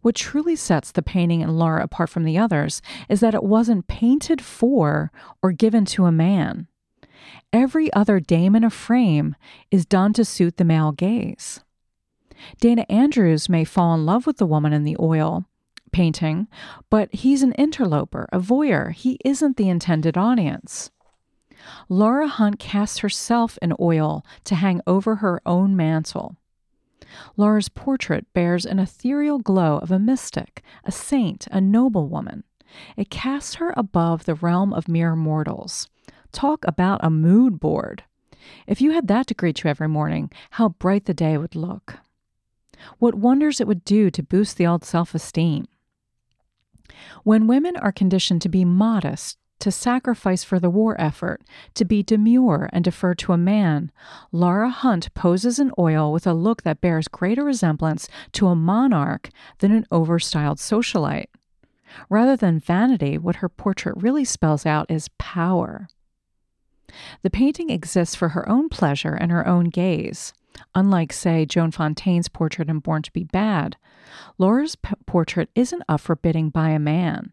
What 0.00 0.16
truly 0.16 0.56
sets 0.56 0.92
the 0.92 1.02
painting 1.02 1.40
in 1.40 1.56
Laura 1.56 1.82
apart 1.82 2.10
from 2.10 2.24
the 2.24 2.36
others 2.36 2.82
is 3.08 3.20
that 3.20 3.34
it 3.34 3.42
wasn't 3.42 3.86
painted 3.86 4.42
for 4.42 5.10
or 5.42 5.52
given 5.52 5.84
to 5.86 6.04
a 6.04 6.12
man. 6.12 6.68
Every 7.52 7.92
other 7.92 8.20
dame 8.20 8.56
in 8.56 8.64
a 8.64 8.70
frame 8.70 9.36
is 9.70 9.86
done 9.86 10.12
to 10.14 10.24
suit 10.24 10.56
the 10.56 10.64
male 10.64 10.92
gaze. 10.92 11.60
Dana 12.60 12.84
Andrews 12.88 13.48
may 13.48 13.64
fall 13.64 13.94
in 13.94 14.04
love 14.04 14.26
with 14.26 14.38
the 14.38 14.46
woman 14.46 14.72
in 14.72 14.84
the 14.84 14.96
oil 14.98 15.44
painting, 15.92 16.48
but 16.90 17.14
he's 17.14 17.42
an 17.42 17.52
interloper, 17.52 18.28
a 18.32 18.40
voyeur. 18.40 18.90
He 18.92 19.16
isn't 19.24 19.56
the 19.56 19.68
intended 19.68 20.18
audience. 20.18 20.90
Laura 21.88 22.26
Hunt 22.26 22.58
casts 22.58 22.98
herself 22.98 23.58
in 23.62 23.72
oil 23.80 24.26
to 24.42 24.56
hang 24.56 24.80
over 24.86 25.16
her 25.16 25.40
own 25.46 25.76
mantle. 25.76 26.36
Laura's 27.36 27.68
portrait 27.68 28.26
bears 28.34 28.66
an 28.66 28.80
ethereal 28.80 29.38
glow 29.38 29.78
of 29.78 29.92
a 29.92 29.98
mystic, 29.98 30.62
a 30.84 30.90
saint, 30.90 31.46
a 31.52 31.60
noble 31.60 32.08
woman. 32.08 32.42
It 32.96 33.08
casts 33.08 33.54
her 33.54 33.72
above 33.76 34.24
the 34.24 34.34
realm 34.34 34.72
of 34.72 34.88
mere 34.88 35.14
mortals. 35.14 35.88
Talk 36.34 36.64
about 36.66 36.98
a 37.04 37.10
mood 37.10 37.60
board. 37.60 38.02
If 38.66 38.80
you 38.80 38.90
had 38.90 39.06
that 39.06 39.28
to 39.28 39.34
greet 39.34 39.62
you 39.62 39.70
every 39.70 39.86
morning, 39.86 40.32
how 40.50 40.70
bright 40.70 41.04
the 41.04 41.14
day 41.14 41.38
would 41.38 41.54
look. 41.54 41.98
What 42.98 43.14
wonders 43.14 43.60
it 43.60 43.68
would 43.68 43.84
do 43.84 44.10
to 44.10 44.22
boost 44.22 44.56
the 44.56 44.66
old 44.66 44.84
self 44.84 45.14
esteem. 45.14 45.68
When 47.22 47.46
women 47.46 47.76
are 47.76 47.92
conditioned 47.92 48.42
to 48.42 48.48
be 48.48 48.64
modest, 48.64 49.38
to 49.60 49.70
sacrifice 49.70 50.42
for 50.42 50.58
the 50.58 50.68
war 50.68 51.00
effort, 51.00 51.40
to 51.74 51.84
be 51.84 52.02
demure 52.02 52.68
and 52.72 52.82
defer 52.82 53.14
to 53.14 53.32
a 53.32 53.38
man, 53.38 53.92
Laura 54.32 54.70
Hunt 54.70 55.14
poses 55.14 55.60
in 55.60 55.70
oil 55.78 56.12
with 56.12 56.26
a 56.26 56.34
look 56.34 56.64
that 56.64 56.80
bears 56.80 57.06
greater 57.06 57.44
resemblance 57.44 58.08
to 58.32 58.48
a 58.48 58.56
monarch 58.56 59.30
than 59.60 59.70
an 59.70 59.86
overstyled 59.92 60.58
socialite. 60.58 61.30
Rather 62.10 62.36
than 62.36 62.58
vanity, 62.58 63.16
what 63.16 63.36
her 63.36 63.48
portrait 63.48 63.96
really 64.02 64.24
spells 64.24 64.66
out 64.66 64.90
is 64.90 65.08
power. 65.16 65.86
The 67.22 67.30
painting 67.30 67.70
exists 67.70 68.14
for 68.14 68.30
her 68.30 68.48
own 68.48 68.68
pleasure 68.68 69.14
and 69.14 69.30
her 69.30 69.46
own 69.46 69.64
gaze. 69.66 70.32
Unlike, 70.74 71.12
say, 71.12 71.46
Joan 71.46 71.70
Fontaine's 71.70 72.28
portrait 72.28 72.68
in 72.68 72.78
Born 72.78 73.02
to 73.02 73.12
be 73.12 73.24
Bad, 73.24 73.76
Laura's 74.38 74.76
p- 74.76 74.94
portrait 75.06 75.50
isn't 75.54 75.82
up 75.88 76.00
for 76.00 76.14
bidding 76.16 76.50
by 76.50 76.70
a 76.70 76.78
man. 76.78 77.32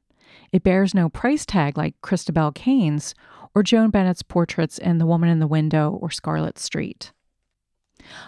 It 0.51 0.63
bears 0.63 0.93
no 0.93 1.09
price 1.09 1.45
tag 1.45 1.77
like 1.77 2.01
Christabel 2.01 2.51
Cain's 2.51 3.13
or 3.53 3.63
Joan 3.63 3.89
Bennett's 3.89 4.23
portraits 4.23 4.77
in 4.77 4.97
The 4.97 5.05
Woman 5.05 5.29
in 5.29 5.39
the 5.39 5.47
Window 5.47 5.91
or 6.01 6.09
Scarlet 6.09 6.57
Street. 6.57 7.11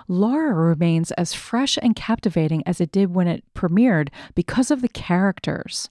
Laura 0.07 0.53
remains 0.53 1.11
as 1.13 1.33
fresh 1.33 1.77
and 1.81 1.95
captivating 1.95 2.61
as 2.67 2.79
it 2.79 2.91
did 2.91 3.13
when 3.15 3.27
it 3.27 3.43
premiered 3.53 4.09
because 4.35 4.69
of 4.69 4.81
the 4.81 4.89
characters. 4.89 5.89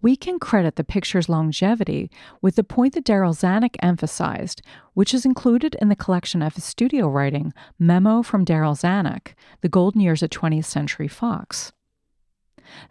We 0.00 0.16
can 0.16 0.38
credit 0.38 0.76
the 0.76 0.84
picture's 0.84 1.28
longevity 1.28 2.10
with 2.40 2.56
the 2.56 2.64
point 2.64 2.94
that 2.94 3.04
Darryl 3.04 3.34
Zanuck 3.34 3.76
emphasized, 3.80 4.62
which 4.94 5.14
is 5.14 5.24
included 5.24 5.76
in 5.80 5.88
the 5.88 5.96
collection 5.96 6.42
of 6.42 6.54
his 6.54 6.64
studio 6.64 7.08
writing, 7.08 7.52
Memo 7.78 8.22
from 8.22 8.44
Darryl 8.44 8.78
Zanuck, 8.78 9.34
The 9.60 9.68
Golden 9.68 10.00
Years 10.00 10.22
at 10.22 10.30
20th 10.30 10.64
Century 10.64 11.08
Fox. 11.08 11.72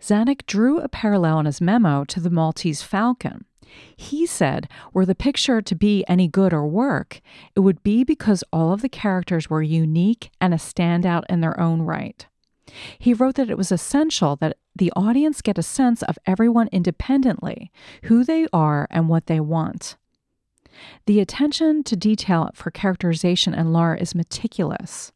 Zanuck 0.01 0.46
drew 0.46 0.79
a 0.79 0.89
parallel 0.89 1.39
in 1.39 1.46
his 1.46 1.62
memo 1.62 2.03
to 2.05 2.19
the 2.19 2.29
Maltese 2.29 2.81
Falcon. 2.81 3.46
He 3.96 4.25
said, 4.25 4.69
were 4.93 5.05
the 5.05 5.15
picture 5.15 5.62
to 5.62 5.75
be 5.75 6.03
any 6.07 6.27
good 6.27 6.53
or 6.53 6.67
work, 6.67 7.22
it 7.55 7.60
would 7.60 7.84
be 7.84 8.03
because 8.03 8.43
all 8.51 8.74
of 8.74 8.81
the 8.81 8.89
characters 8.89 9.50
were 9.50 9.62
unique 9.62 10.29
and 10.39 10.53
a 10.53 10.57
standout 10.57 11.24
in 11.29 11.41
their 11.41 11.60
own 11.60 11.81
right. 11.81 12.25
He 12.98 13.13
wrote 13.13 13.36
that 13.36 13.50
it 13.50 13.57
was 13.57 13.72
essential 13.72 14.36
that 14.38 14.57
the 14.77 14.93
audience 14.96 15.41
get 15.41 15.57
a 15.57 15.63
sense 15.63 16.03
of 16.03 16.17
everyone 16.25 16.69
independently, 16.72 17.72
who 18.03 18.24
they 18.24 18.48
are, 18.53 18.88
and 18.89 19.10
what 19.10 19.27
they 19.27 19.39
want. 19.39 19.98
The 21.05 21.19
attention 21.19 21.84
to 21.84 21.96
detail 21.96 22.50
for 22.53 22.72
characterization 22.72 23.53
in 23.53 23.74
Laura 23.74 24.00
is 24.00 24.15
meticulous. 24.15 25.12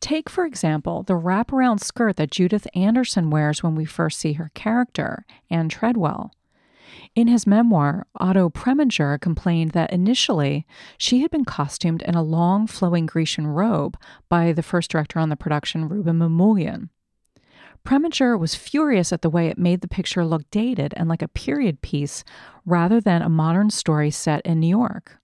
Take, 0.00 0.28
for 0.28 0.44
example, 0.44 1.02
the 1.02 1.14
wraparound 1.14 1.80
skirt 1.80 2.16
that 2.16 2.30
Judith 2.30 2.66
Anderson 2.74 3.30
wears 3.30 3.62
when 3.62 3.74
we 3.74 3.84
first 3.84 4.18
see 4.18 4.34
her 4.34 4.50
character, 4.54 5.24
Anne 5.50 5.68
Treadwell. 5.68 6.32
In 7.14 7.28
his 7.28 7.46
memoir, 7.46 8.06
Otto 8.20 8.50
Preminger 8.50 9.18
complained 9.18 9.70
that 9.70 9.92
initially 9.92 10.66
she 10.98 11.20
had 11.20 11.30
been 11.30 11.44
costumed 11.44 12.02
in 12.02 12.14
a 12.14 12.22
long 12.22 12.66
flowing 12.66 13.06
Grecian 13.06 13.46
robe 13.46 13.96
by 14.28 14.52
the 14.52 14.62
first 14.62 14.90
director 14.90 15.18
on 15.18 15.30
the 15.30 15.36
production, 15.36 15.88
Rouben 15.88 16.18
Mamoulian. 16.18 16.90
Preminger 17.86 18.36
was 18.36 18.56
furious 18.56 19.12
at 19.12 19.22
the 19.22 19.30
way 19.30 19.46
it 19.46 19.58
made 19.58 19.80
the 19.80 19.88
picture 19.88 20.24
look 20.24 20.42
dated 20.50 20.92
and 20.96 21.08
like 21.08 21.22
a 21.22 21.28
period 21.28 21.82
piece 21.82 22.24
rather 22.64 23.00
than 23.00 23.22
a 23.22 23.28
modern 23.28 23.70
story 23.70 24.10
set 24.10 24.44
in 24.44 24.58
New 24.58 24.68
York. 24.68 25.18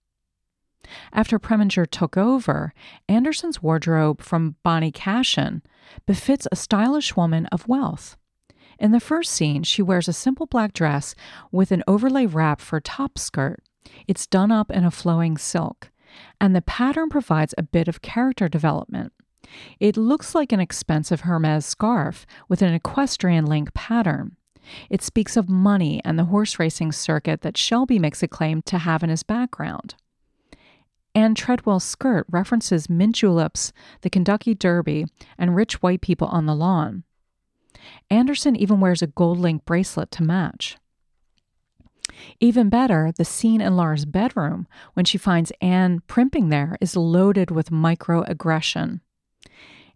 After 1.11 1.39
Preminger 1.39 1.85
took 1.85 2.15
over, 2.15 2.73
Anderson's 3.09 3.61
wardrobe 3.61 4.21
from 4.21 4.55
Bonnie 4.63 4.93
Cashin 4.93 5.61
befits 6.05 6.47
a 6.51 6.55
stylish 6.55 7.17
woman 7.17 7.47
of 7.47 7.67
wealth. 7.67 8.15
In 8.79 8.91
the 8.91 9.01
first 9.01 9.31
scene, 9.31 9.63
she 9.63 9.81
wears 9.81 10.07
a 10.07 10.13
simple 10.13 10.45
black 10.45 10.71
dress 10.71 11.15
with 11.51 11.71
an 11.71 11.83
overlay 11.85 12.25
wrap 12.25 12.61
for 12.61 12.79
top 12.79 13.17
skirt. 13.17 13.61
It's 14.07 14.25
done 14.25 14.51
up 14.51 14.71
in 14.71 14.85
a 14.85 14.91
flowing 14.91 15.37
silk, 15.37 15.91
and 16.39 16.55
the 16.55 16.61
pattern 16.61 17.09
provides 17.09 17.53
a 17.57 17.63
bit 17.63 17.89
of 17.89 18.01
character 18.01 18.47
development. 18.47 19.11
It 19.79 19.97
looks 19.97 20.33
like 20.33 20.51
an 20.51 20.59
expensive 20.59 21.21
Hermes 21.21 21.65
scarf 21.65 22.25
with 22.47 22.61
an 22.61 22.73
equestrian 22.73 23.45
link 23.45 23.73
pattern. 23.73 24.37
It 24.89 25.01
speaks 25.01 25.35
of 25.35 25.49
money 25.49 26.01
and 26.05 26.17
the 26.17 26.25
horse 26.25 26.59
racing 26.59 26.93
circuit 26.93 27.41
that 27.41 27.57
Shelby 27.57 27.99
makes 27.99 28.23
a 28.23 28.27
claim 28.27 28.61
to 28.63 28.77
have 28.79 29.03
in 29.03 29.09
his 29.09 29.23
background. 29.23 29.95
Anne 31.15 31.35
Treadwell's 31.35 31.83
skirt 31.83 32.25
references 32.29 32.89
mint 32.89 33.15
juleps, 33.15 33.71
the 34.01 34.09
Kentucky 34.09 34.55
Derby, 34.55 35.05
and 35.37 35.55
rich 35.55 35.81
white 35.81 36.01
people 36.01 36.27
on 36.27 36.45
the 36.45 36.55
lawn. 36.55 37.03
Anderson 38.09 38.55
even 38.55 38.79
wears 38.79 39.01
a 39.01 39.07
gold 39.07 39.37
link 39.37 39.65
bracelet 39.65 40.09
to 40.11 40.23
match. 40.23 40.77
Even 42.39 42.69
better, 42.69 43.11
the 43.15 43.25
scene 43.25 43.61
in 43.61 43.75
Laura's 43.75 44.05
bedroom 44.05 44.67
when 44.93 45.05
she 45.05 45.17
finds 45.17 45.51
Anne 45.61 46.01
primping 46.07 46.49
there 46.49 46.77
is 46.81 46.95
loaded 46.95 47.51
with 47.51 47.69
microaggression. 47.69 49.01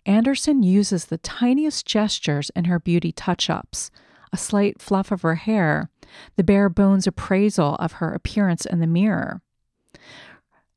Anderson 0.07 0.63
uses 0.63 1.05
the 1.05 1.17
tiniest 1.17 1.85
gestures 1.85 2.49
in 2.55 2.65
her 2.65 2.79
beauty 2.79 3.11
touch 3.11 3.49
ups 3.49 3.91
a 4.33 4.37
slight 4.37 4.81
fluff 4.81 5.11
of 5.11 5.21
her 5.21 5.35
hair, 5.35 5.89
the 6.35 6.43
bare 6.43 6.67
bones 6.67 7.07
appraisal 7.07 7.75
of 7.75 7.93
her 7.93 8.13
appearance 8.13 8.65
in 8.65 8.79
the 8.79 8.87
mirror. 8.87 9.41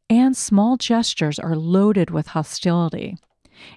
Anne's 0.09 0.39
small 0.39 0.77
gestures 0.77 1.39
are 1.39 1.57
loaded 1.57 2.11
with 2.11 2.29
hostility. 2.29 3.17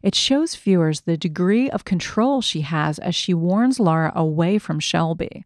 It 0.03 0.13
shows 0.13 0.55
viewers 0.55 1.01
the 1.01 1.17
degree 1.17 1.71
of 1.71 1.85
control 1.85 2.41
she 2.41 2.61
has 2.61 2.99
as 2.99 3.15
she 3.15 3.33
warns 3.33 3.79
Laura 3.79 4.11
away 4.15 4.59
from 4.59 4.79
Shelby. 4.79 5.43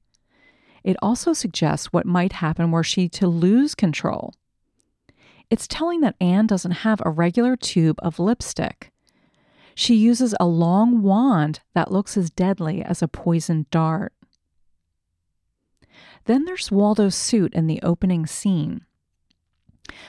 It 0.83 0.97
also 1.01 1.31
suggests 1.31 1.93
what 1.93 2.05
might 2.05 2.33
happen 2.33 2.71
were 2.71 2.83
she 2.83 3.07
to 3.09 3.27
lose 3.27 3.75
control. 3.75 4.33
It's 5.49 5.67
telling 5.67 6.01
that 6.01 6.15
Anne 6.19 6.47
doesn't 6.47 6.83
have 6.83 7.01
a 7.03 7.09
regular 7.09 7.55
tube 7.55 7.97
of 8.01 8.19
lipstick. 8.19 8.91
She 9.79 9.93
uses 9.93 10.33
a 10.39 10.47
long 10.47 11.03
wand 11.03 11.59
that 11.75 11.91
looks 11.91 12.17
as 12.17 12.31
deadly 12.31 12.81
as 12.81 13.03
a 13.03 13.07
poisoned 13.07 13.69
dart. 13.69 14.11
Then 16.25 16.45
there's 16.45 16.71
Waldo's 16.71 17.13
suit 17.13 17.53
in 17.53 17.67
the 17.67 17.79
opening 17.83 18.25
scene. 18.25 18.81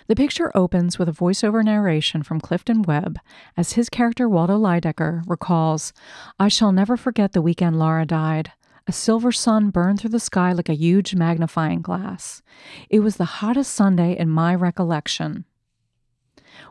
The 0.06 0.16
picture 0.16 0.50
opens 0.56 0.98
with 0.98 1.06
a 1.06 1.12
voiceover 1.12 1.62
narration 1.62 2.22
from 2.22 2.40
Clifton 2.40 2.80
Webb 2.80 3.18
as 3.58 3.74
his 3.74 3.90
character 3.90 4.26
Waldo 4.26 4.58
Lydecker 4.58 5.22
recalls 5.26 5.92
I 6.38 6.48
shall 6.48 6.72
never 6.72 6.96
forget 6.96 7.32
the 7.32 7.42
weekend 7.42 7.78
Laura 7.78 8.06
died. 8.06 8.52
A 8.86 8.92
silver 8.92 9.32
sun 9.32 9.68
burned 9.68 10.00
through 10.00 10.10
the 10.10 10.18
sky 10.18 10.52
like 10.52 10.70
a 10.70 10.74
huge 10.74 11.14
magnifying 11.14 11.82
glass. 11.82 12.40
It 12.88 13.00
was 13.00 13.16
the 13.16 13.26
hottest 13.26 13.74
Sunday 13.74 14.16
in 14.16 14.30
my 14.30 14.54
recollection. 14.54 15.44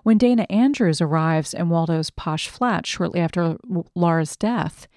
When 0.04 0.18
Dana 0.18 0.46
Andrews 0.50 1.02
arrives 1.02 1.54
in 1.54 1.70
Waldo's 1.70 2.10
posh 2.10 2.48
flat 2.48 2.86
shortly 2.86 3.20
after 3.20 3.58
Laura's 3.96 4.36
death, 4.36 4.88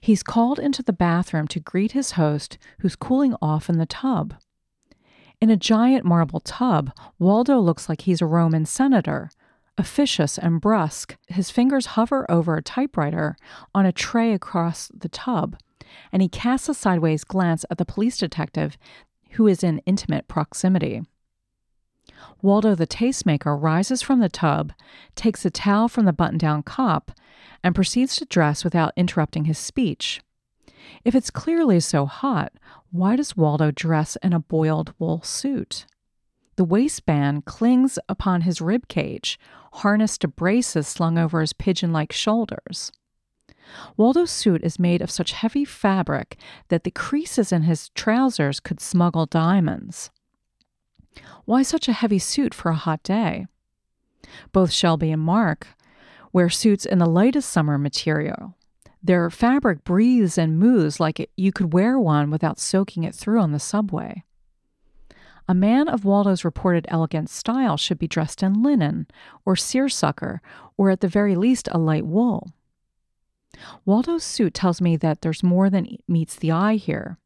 he's 0.00 0.22
called 0.22 0.58
into 0.58 0.82
the 0.82 0.92
bathroom 0.92 1.48
to 1.48 1.60
greet 1.60 1.92
his 1.92 2.12
host, 2.12 2.58
who's 2.80 2.96
cooling 2.96 3.34
off 3.40 3.68
in 3.68 3.78
the 3.78 3.86
tub. 3.86 4.34
In 5.40 5.50
a 5.50 5.56
giant 5.56 6.04
marble 6.04 6.40
tub, 6.40 6.92
Waldo 7.18 7.58
looks 7.60 7.88
like 7.88 8.02
he's 8.02 8.22
a 8.22 8.26
Roman 8.26 8.64
senator, 8.64 9.30
officious 9.76 10.38
and 10.38 10.60
brusque. 10.60 11.16
His 11.28 11.50
fingers 11.50 11.86
hover 11.86 12.30
over 12.30 12.56
a 12.56 12.62
typewriter 12.62 13.36
on 13.74 13.84
a 13.84 13.92
tray 13.92 14.32
across 14.32 14.88
the 14.88 15.08
tub, 15.08 15.56
and 16.10 16.22
he 16.22 16.28
casts 16.28 16.68
a 16.68 16.74
sideways 16.74 17.24
glance 17.24 17.64
at 17.70 17.78
the 17.78 17.84
police 17.84 18.16
detective 18.16 18.78
who 19.32 19.46
is 19.46 19.62
in 19.62 19.78
intimate 19.80 20.28
proximity. 20.28 21.02
Waldo 22.42 22.74
the 22.74 22.86
tastemaker 22.86 23.60
rises 23.60 24.02
from 24.02 24.20
the 24.20 24.28
tub, 24.28 24.72
takes 25.14 25.44
a 25.44 25.50
towel 25.50 25.88
from 25.88 26.04
the 26.04 26.12
button 26.12 26.38
down 26.38 26.62
cop, 26.62 27.12
and 27.62 27.74
proceeds 27.74 28.16
to 28.16 28.24
dress 28.24 28.64
without 28.64 28.92
interrupting 28.96 29.44
his 29.46 29.58
speech. 29.58 30.20
If 31.04 31.14
it's 31.14 31.30
clearly 31.30 31.80
so 31.80 32.06
hot, 32.06 32.52
why 32.90 33.16
does 33.16 33.36
Waldo 33.36 33.70
dress 33.70 34.16
in 34.22 34.32
a 34.32 34.40
boiled 34.40 34.94
wool 34.98 35.22
suit? 35.22 35.86
The 36.56 36.64
waistband 36.64 37.44
clings 37.44 37.98
upon 38.08 38.42
his 38.42 38.60
rib 38.60 38.88
cage, 38.88 39.38
harnessed 39.74 40.22
to 40.22 40.28
braces 40.28 40.88
slung 40.88 41.18
over 41.18 41.40
his 41.40 41.52
pigeon 41.52 41.92
like 41.92 42.12
shoulders. 42.12 42.92
Waldo's 43.96 44.30
suit 44.30 44.62
is 44.62 44.78
made 44.78 45.02
of 45.02 45.10
such 45.10 45.32
heavy 45.32 45.64
fabric 45.64 46.38
that 46.68 46.84
the 46.84 46.90
creases 46.90 47.52
in 47.52 47.62
his 47.62 47.88
trousers 47.90 48.60
could 48.60 48.80
smuggle 48.80 49.26
diamonds. 49.26 50.10
Why 51.44 51.62
such 51.62 51.88
a 51.88 51.92
heavy 51.92 52.18
suit 52.18 52.54
for 52.54 52.70
a 52.70 52.76
hot 52.76 53.02
day? 53.02 53.46
Both 54.52 54.72
Shelby 54.72 55.12
and 55.12 55.22
Mark 55.22 55.68
wear 56.32 56.50
suits 56.50 56.84
in 56.84 56.98
the 56.98 57.06
lightest 57.06 57.50
summer 57.50 57.78
material, 57.78 58.54
their 59.02 59.30
fabric 59.30 59.84
breathes 59.84 60.36
and 60.36 60.58
moves 60.58 60.98
like 60.98 61.30
you 61.36 61.52
could 61.52 61.72
wear 61.72 61.98
one 61.98 62.30
without 62.30 62.58
soaking 62.58 63.04
it 63.04 63.14
through 63.14 63.40
on 63.40 63.52
the 63.52 63.60
subway. 63.60 64.24
A 65.48 65.54
man 65.54 65.88
of 65.88 66.04
Waldo's 66.04 66.44
reported 66.44 66.86
elegant 66.88 67.30
style 67.30 67.76
should 67.76 67.98
be 67.98 68.08
dressed 68.08 68.42
in 68.42 68.62
linen 68.64 69.06
or 69.44 69.54
seersucker, 69.54 70.42
or 70.76 70.90
at 70.90 71.00
the 71.00 71.08
very 71.08 71.36
least 71.36 71.68
a 71.70 71.78
light 71.78 72.04
wool. 72.04 72.50
Waldo's 73.84 74.24
suit 74.24 74.54
tells 74.54 74.80
me 74.80 74.96
that 74.96 75.22
there's 75.22 75.44
more 75.44 75.70
than 75.70 75.96
meets 76.08 76.34
the 76.34 76.50
eye 76.50 76.74
here. 76.74 77.18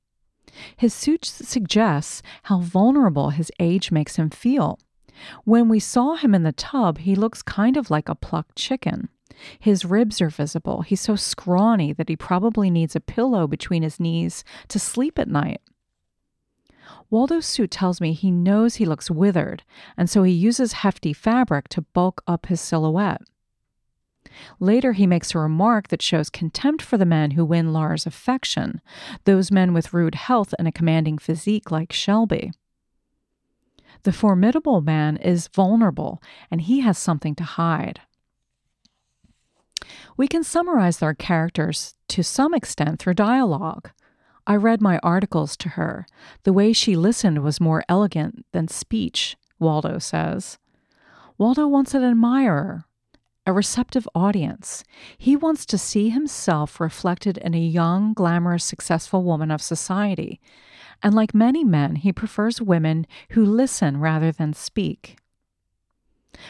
His 0.77 0.95
suit 0.95 1.25
suggests 1.25 2.23
how 2.45 2.61
vulnerable 2.61 3.31
his 3.31 3.53
age 3.61 3.91
makes 3.91 4.17
him 4.17 4.31
feel. 4.31 4.79
When 5.45 5.69
we 5.69 5.81
saw 5.81 6.17
him 6.17 6.35
in 6.35 6.43
the 6.43 6.53
tub, 6.53 6.99
he 6.99 7.15
looks 7.15 7.43
kind 7.43 7.77
of 7.77 7.91
like 7.91 8.09
a 8.09 8.15
plucked 8.15 8.57
chicken. 8.57 9.09
His 9.59 9.85
ribs 9.85 10.21
are 10.21 10.31
visible. 10.31 10.83
He's 10.83 11.01
so 11.01 11.17
scrawny 11.17 11.93
that 11.93 12.09
he 12.09 12.17
probably 12.17 12.71
needs 12.71 12.95
a 12.95 13.01
pillow 13.01 13.47
between 13.47 13.83
his 13.83 14.01
knees 14.01 14.45
to 14.69 14.79
sleep 14.79 15.19
at 15.19 15.29
night. 15.29 15.61
Waldo's 17.11 17.47
suit 17.47 17.71
tells 17.71 18.01
me 18.01 18.13
he 18.13 18.31
knows 18.31 18.77
he 18.77 18.85
looks 18.85 19.11
withered, 19.11 19.65
and 19.97 20.09
so 20.09 20.23
he 20.23 20.33
uses 20.33 20.75
hefty 20.75 21.13
fabric 21.13 21.69
to 21.71 21.83
bulk 21.83 22.23
up 22.27 22.47
his 22.47 22.61
silhouette. 22.61 23.23
Later, 24.59 24.93
he 24.93 25.07
makes 25.07 25.35
a 25.35 25.39
remark 25.39 25.89
that 25.89 26.03
shows 26.03 26.31
contempt 26.31 26.83
for 26.83 26.97
the 26.97 27.07
men 27.07 27.33
who 27.33 27.45
win 27.45 27.73
Laura's 27.73 28.07
affection, 28.07 28.81
those 29.25 29.51
men 29.51 29.73
with 29.73 29.93
rude 29.93 30.15
health 30.15 30.55
and 30.59 30.67
a 30.69 30.73
commanding 30.73 31.19
physique 31.19 31.71
like 31.71 31.93
Shelby. 31.93 32.53
The 34.03 34.13
formidable 34.13 34.81
man 34.81 35.17
is 35.19 35.49
vulnerable, 35.49 36.23
and 36.51 36.63
he 36.63 36.81
has 36.81 36.97
something 36.97 37.35
to 37.35 37.45
hide. 37.45 38.01
We 40.17 40.29
can 40.29 40.45
summarize 40.45 40.99
their 40.99 41.15
characters 41.15 41.95
to 42.09 42.23
some 42.23 42.55
extent 42.55 42.99
through 42.99 43.15
dialogue. 43.15 43.91
I 44.47 44.57
read 44.57 44.81
my 44.81 44.99
articles 45.03 45.57
to 45.59 45.71
her. 45.71 46.07
The 46.45 46.53
way 46.53 46.73
she 46.73 46.97
listened 46.97 47.43
was 47.43 47.61
more 47.61 47.85
elegant 47.89 48.47
than 48.53 48.69
speech, 48.69 49.37
Waldo 49.59 49.99
says. 49.99 50.59
Waldo 51.39 51.67
wants 51.67 51.95
an 51.95 52.03
admirer, 52.03 52.85
a 53.47 53.53
receptive 53.53 54.09
audience. 54.15 54.85
He 55.17 55.37
wants 55.37 55.65
to 55.67 55.79
see 55.79 56.11
himself 56.11 56.81
reflected 56.81 57.39
in 57.39 57.55
a 57.55 57.59
young, 57.59 58.13
glamorous, 58.13 58.65
successful 58.65 59.23
woman 59.23 59.51
of 59.51 59.63
society. 59.63 60.41
And 61.03 61.15
like 61.15 61.35
many 61.35 61.65
men, 61.65 61.97
he 61.97 62.13
prefers 62.13 62.61
women 62.61 63.07
who 63.31 63.45
listen 63.45 63.99
rather 63.99 64.31
than 64.31 64.53
speak. 64.53 65.17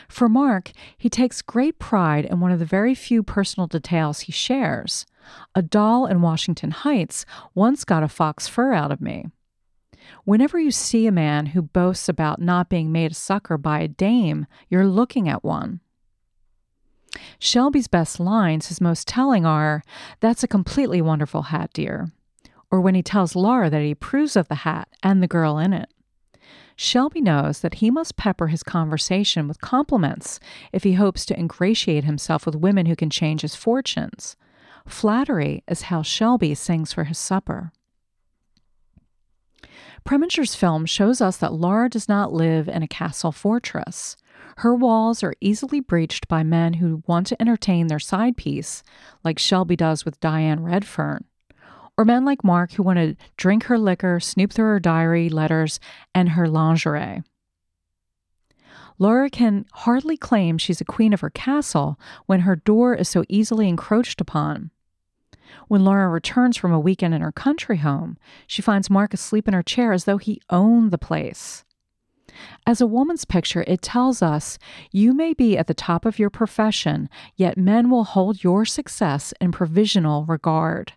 For 0.08 0.28
Mark, 0.28 0.72
he 0.96 1.08
takes 1.08 1.42
great 1.42 1.78
pride 1.78 2.24
in 2.24 2.40
one 2.40 2.52
of 2.52 2.58
the 2.58 2.64
very 2.64 2.94
few 2.94 3.22
personal 3.22 3.66
details 3.66 4.20
he 4.20 4.32
shares. 4.32 5.06
A 5.54 5.62
doll 5.62 6.06
in 6.06 6.20
Washington 6.22 6.70
Heights 6.70 7.24
once 7.54 7.84
got 7.84 8.02
a 8.02 8.08
fox 8.08 8.46
fur 8.46 8.72
out 8.72 8.92
of 8.92 9.00
me. 9.00 9.26
Whenever 10.24 10.58
you 10.58 10.70
see 10.70 11.06
a 11.06 11.12
man 11.12 11.46
who 11.46 11.62
boasts 11.62 12.08
about 12.08 12.40
not 12.40 12.68
being 12.68 12.90
made 12.90 13.12
a 13.12 13.14
sucker 13.14 13.56
by 13.56 13.80
a 13.80 13.88
dame, 13.88 14.46
you're 14.68 14.86
looking 14.86 15.28
at 15.28 15.44
one. 15.44 15.80
Shelby's 17.38 17.88
best 17.88 18.20
lines, 18.20 18.68
his 18.68 18.80
most 18.80 19.08
telling, 19.08 19.44
are 19.44 19.82
That's 20.20 20.42
a 20.42 20.48
completely 20.48 21.00
wonderful 21.00 21.42
hat, 21.42 21.70
dear. 21.72 22.12
Or 22.70 22.80
when 22.80 22.94
he 22.94 23.02
tells 23.02 23.34
Laura 23.34 23.68
that 23.68 23.82
he 23.82 23.90
approves 23.90 24.36
of 24.36 24.48
the 24.48 24.56
hat 24.56 24.88
and 25.02 25.22
the 25.22 25.28
girl 25.28 25.58
in 25.58 25.72
it. 25.72 25.90
Shelby 26.76 27.20
knows 27.20 27.60
that 27.60 27.74
he 27.74 27.90
must 27.90 28.16
pepper 28.16 28.46
his 28.46 28.62
conversation 28.62 29.46
with 29.46 29.60
compliments 29.60 30.40
if 30.72 30.82
he 30.82 30.94
hopes 30.94 31.26
to 31.26 31.38
ingratiate 31.38 32.04
himself 32.04 32.46
with 32.46 32.54
women 32.56 32.86
who 32.86 32.96
can 32.96 33.10
change 33.10 33.42
his 33.42 33.54
fortunes. 33.54 34.34
Flattery 34.86 35.62
is 35.68 35.82
how 35.82 36.00
Shelby 36.00 36.54
sings 36.54 36.92
for 36.92 37.04
his 37.04 37.18
supper. 37.18 37.72
Preminger's 40.04 40.54
film 40.54 40.86
shows 40.86 41.20
us 41.20 41.36
that 41.36 41.52
Laura 41.52 41.90
does 41.90 42.08
not 42.08 42.32
live 42.32 42.68
in 42.68 42.82
a 42.82 42.88
castle 42.88 43.32
fortress. 43.32 44.16
Her 44.60 44.74
walls 44.74 45.22
are 45.22 45.34
easily 45.40 45.80
breached 45.80 46.28
by 46.28 46.42
men 46.42 46.74
who 46.74 47.02
want 47.06 47.26
to 47.28 47.40
entertain 47.40 47.86
their 47.86 47.98
side 47.98 48.36
piece, 48.36 48.82
like 49.24 49.38
Shelby 49.38 49.76
does 49.76 50.04
with 50.04 50.20
Diane 50.20 50.62
Redfern 50.62 51.24
or 52.00 52.04
men 52.06 52.24
like 52.24 52.42
Mark 52.42 52.72
who 52.72 52.82
want 52.82 52.98
to 52.98 53.14
drink 53.36 53.64
her 53.64 53.78
liquor, 53.78 54.20
snoop 54.20 54.54
through 54.54 54.64
her 54.64 54.80
diary, 54.80 55.28
letters, 55.28 55.78
and 56.14 56.30
her 56.30 56.48
lingerie. 56.48 57.22
Laura 58.98 59.28
can 59.28 59.66
hardly 59.72 60.16
claim 60.16 60.56
she's 60.56 60.80
a 60.80 60.84
queen 60.86 61.12
of 61.12 61.20
her 61.20 61.28
castle 61.28 62.00
when 62.24 62.40
her 62.40 62.56
door 62.56 62.94
is 62.94 63.06
so 63.06 63.22
easily 63.28 63.68
encroached 63.68 64.18
upon. 64.18 64.70
When 65.68 65.84
Laura 65.84 66.08
returns 66.08 66.56
from 66.56 66.72
a 66.72 66.80
weekend 66.80 67.12
in 67.12 67.20
her 67.20 67.32
country 67.32 67.76
home, 67.76 68.16
she 68.46 68.62
finds 68.62 68.88
Mark 68.88 69.12
asleep 69.12 69.46
in 69.46 69.52
her 69.52 69.62
chair 69.62 69.92
as 69.92 70.04
though 70.04 70.16
he 70.16 70.40
owned 70.48 70.90
the 70.90 70.96
place. 70.96 71.64
As 72.66 72.80
a 72.80 72.86
woman's 72.86 73.24
picture, 73.24 73.64
it 73.66 73.82
tells 73.82 74.22
us 74.22 74.58
you 74.92 75.12
may 75.12 75.34
be 75.34 75.56
at 75.56 75.66
the 75.66 75.74
top 75.74 76.04
of 76.04 76.18
your 76.18 76.30
profession, 76.30 77.08
yet 77.36 77.58
men 77.58 77.90
will 77.90 78.04
hold 78.04 78.44
your 78.44 78.64
success 78.64 79.32
in 79.40 79.52
provisional 79.52 80.24
regard. 80.24 80.92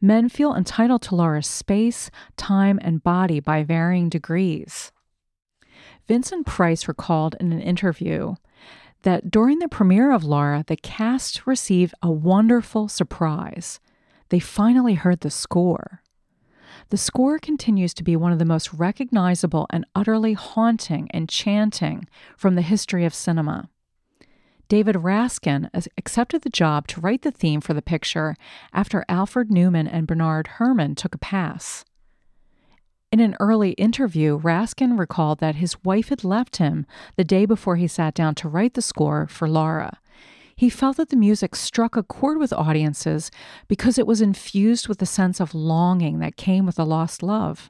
Men 0.00 0.28
feel 0.28 0.54
entitled 0.54 1.02
to 1.02 1.14
Laura's 1.14 1.46
space, 1.46 2.10
time, 2.36 2.78
and 2.82 3.02
body 3.02 3.40
by 3.40 3.62
varying 3.62 4.08
degrees. 4.08 4.92
Vincent 6.08 6.46
Price 6.46 6.88
recalled 6.88 7.36
in 7.40 7.52
an 7.52 7.60
interview 7.60 8.36
that 9.02 9.30
during 9.30 9.58
the 9.58 9.68
premiere 9.68 10.12
of 10.12 10.24
Laura, 10.24 10.64
the 10.66 10.76
cast 10.76 11.46
received 11.46 11.94
a 12.02 12.10
wonderful 12.10 12.88
surprise. 12.88 13.80
They 14.30 14.40
finally 14.40 14.94
heard 14.94 15.20
the 15.20 15.30
score. 15.30 16.02
The 16.90 16.96
score 16.96 17.38
continues 17.40 17.92
to 17.94 18.04
be 18.04 18.14
one 18.14 18.32
of 18.32 18.38
the 18.38 18.44
most 18.44 18.72
recognizable 18.72 19.66
and 19.70 19.84
utterly 19.94 20.34
haunting 20.34 21.08
and 21.10 21.28
chanting 21.28 22.06
from 22.36 22.54
the 22.54 22.62
history 22.62 23.04
of 23.04 23.12
cinema. 23.12 23.68
David 24.68 24.96
Raksin 24.96 25.68
accepted 25.96 26.42
the 26.42 26.50
job 26.50 26.86
to 26.88 27.00
write 27.00 27.22
the 27.22 27.30
theme 27.30 27.60
for 27.60 27.74
the 27.74 27.82
picture 27.82 28.36
after 28.72 29.04
Alfred 29.08 29.50
Newman 29.50 29.88
and 29.88 30.06
Bernard 30.06 30.46
Herrmann 30.58 30.94
took 30.94 31.14
a 31.14 31.18
pass. 31.18 31.84
In 33.12 33.20
an 33.20 33.36
early 33.40 33.70
interview, 33.72 34.38
Raksin 34.38 34.98
recalled 34.98 35.38
that 35.38 35.56
his 35.56 35.82
wife 35.84 36.08
had 36.08 36.24
left 36.24 36.56
him 36.56 36.86
the 37.16 37.24
day 37.24 37.46
before 37.46 37.76
he 37.76 37.86
sat 37.86 38.14
down 38.14 38.34
to 38.36 38.48
write 38.48 38.74
the 38.74 38.82
score 38.82 39.26
for 39.28 39.48
Laura. 39.48 40.00
He 40.56 40.70
felt 40.70 40.96
that 40.96 41.10
the 41.10 41.16
music 41.16 41.54
struck 41.54 41.96
a 41.96 42.02
chord 42.02 42.38
with 42.38 42.52
audiences 42.52 43.30
because 43.68 43.98
it 43.98 44.06
was 44.06 44.22
infused 44.22 44.88
with 44.88 44.98
the 44.98 45.06
sense 45.06 45.38
of 45.38 45.54
longing 45.54 46.18
that 46.20 46.36
came 46.36 46.64
with 46.64 46.78
a 46.78 46.84
lost 46.84 47.22
love. 47.22 47.68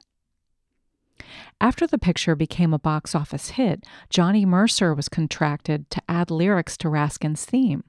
After 1.59 1.85
the 1.85 1.97
picture 1.97 2.35
became 2.35 2.73
a 2.73 2.79
box 2.79 3.13
office 3.13 3.49
hit, 3.49 3.83
Johnny 4.09 4.45
Mercer 4.45 4.93
was 4.93 5.09
contracted 5.09 5.89
to 5.89 6.01
add 6.07 6.31
lyrics 6.31 6.77
to 6.77 6.87
Raksin's 6.87 7.43
theme. 7.43 7.83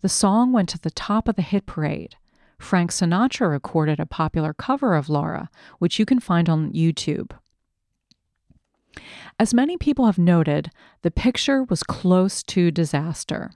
The 0.00 0.08
song 0.08 0.52
went 0.52 0.70
to 0.70 0.78
the 0.78 0.90
top 0.90 1.28
of 1.28 1.36
the 1.36 1.42
hit 1.42 1.66
parade. 1.66 2.16
Frank 2.58 2.90
Sinatra 2.90 3.48
recorded 3.48 4.00
a 4.00 4.06
popular 4.06 4.52
cover 4.52 4.94
of 4.94 5.08
Laura, 5.08 5.50
which 5.78 6.00
you 6.00 6.06
can 6.06 6.18
find 6.18 6.48
on 6.48 6.72
YouTube. 6.72 7.30
As 9.38 9.54
many 9.54 9.76
people 9.76 10.06
have 10.06 10.18
noted, 10.18 10.70
the 11.02 11.10
picture 11.10 11.62
was 11.62 11.82
close 11.82 12.42
to 12.44 12.70
disaster. 12.70 13.52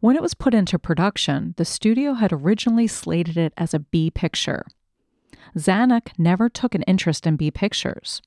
When 0.00 0.16
it 0.16 0.22
was 0.22 0.34
put 0.34 0.54
into 0.54 0.78
production, 0.78 1.54
the 1.56 1.64
studio 1.64 2.14
had 2.14 2.32
originally 2.32 2.86
slated 2.86 3.36
it 3.36 3.52
as 3.56 3.72
a 3.72 3.78
B 3.78 4.10
picture. 4.10 4.66
Zanuck 5.56 6.10
never 6.18 6.48
took 6.48 6.74
an 6.74 6.82
interest 6.82 7.26
in 7.26 7.36
B 7.36 7.50
Pictures. 7.50 8.20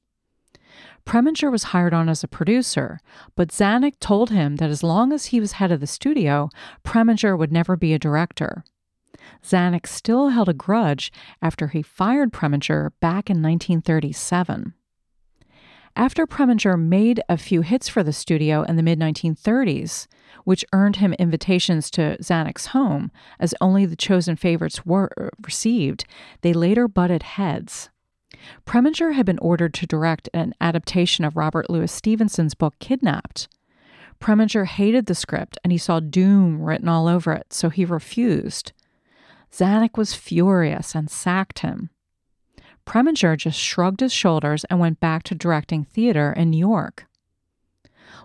Preminger 1.06 1.52
was 1.52 1.64
hired 1.64 1.94
on 1.94 2.10
as 2.10 2.24
a 2.24 2.28
producer, 2.28 3.00
but 3.36 3.50
Zanuck 3.50 4.00
told 4.00 4.30
him 4.30 4.58
that 4.58 4.70
as 4.70 4.84
long 4.84 5.12
as 5.12 5.28
he 5.28 5.40
was 5.40 5.54
head 5.54 5.72
of 5.72 5.80
the 5.80 5.88
studio, 5.88 6.50
Preminger 6.84 7.38
would 7.38 7.52
never 7.52 7.76
be 7.76 7.94
a 7.94 8.00
director. 8.00 8.64
Zanuck 9.44 9.88
still 9.88 10.30
held 10.30 10.50
a 10.50 10.54
grudge 10.54 11.12
after 11.42 11.68
he 11.68 11.82
fired 11.82 12.32
Preminger 12.32 12.92
back 13.00 13.30
in 13.30 13.42
1937. 13.42 14.74
After 16.00 16.26
Preminger 16.26 16.80
made 16.80 17.22
a 17.28 17.36
few 17.36 17.60
hits 17.60 17.90
for 17.90 18.04
the 18.04 18.14
studio 18.14 18.62
in 18.64 18.78
the 18.78 18.84
mid 18.84 19.00
1930s, 19.00 20.08
which 20.46 20.64
earned 20.72 20.96
him 20.96 21.12
invitations 21.20 21.92
to 21.92 22.16
Zanuck's 22.22 22.68
home, 22.68 23.12
as 23.38 23.54
only 23.60 23.86
the 23.86 23.98
chosen 23.98 24.38
favorites 24.38 24.86
were 24.86 25.12
uh, 25.20 25.28
received, 25.42 26.06
they 26.40 26.54
later 26.54 26.88
butted 26.88 27.24
heads. 27.24 27.90
Preminger 28.66 29.14
had 29.14 29.26
been 29.26 29.40
ordered 29.40 29.74
to 29.74 29.86
direct 29.86 30.30
an 30.34 30.54
adaptation 30.62 31.26
of 31.26 31.36
Robert 31.36 31.70
Louis 31.70 31.92
Stevenson's 31.92 32.54
book 32.54 32.76
Kidnapped. 32.80 33.50
Preminger 34.22 34.68
hated 34.68 35.08
the 35.08 35.14
script 35.14 35.58
and 35.66 35.74
he 35.74 35.78
saw 35.78 36.00
doom 36.00 36.62
written 36.62 36.88
all 36.88 37.10
over 37.10 37.34
it, 37.34 37.52
so 37.52 37.68
he 37.68 37.84
refused. 37.84 38.72
Zanuck 39.52 39.98
was 39.98 40.14
furious 40.14 40.96
and 40.96 41.12
sacked 41.12 41.60
him. 41.60 41.90
Preminger 42.90 43.38
just 43.38 43.60
shrugged 43.60 44.00
his 44.00 44.12
shoulders 44.12 44.66
and 44.66 44.80
went 44.80 45.00
back 45.00 45.22
to 45.22 45.36
directing 45.36 45.84
theater 45.84 46.34
in 46.34 46.50
New 46.50 46.58
York. 46.58 47.06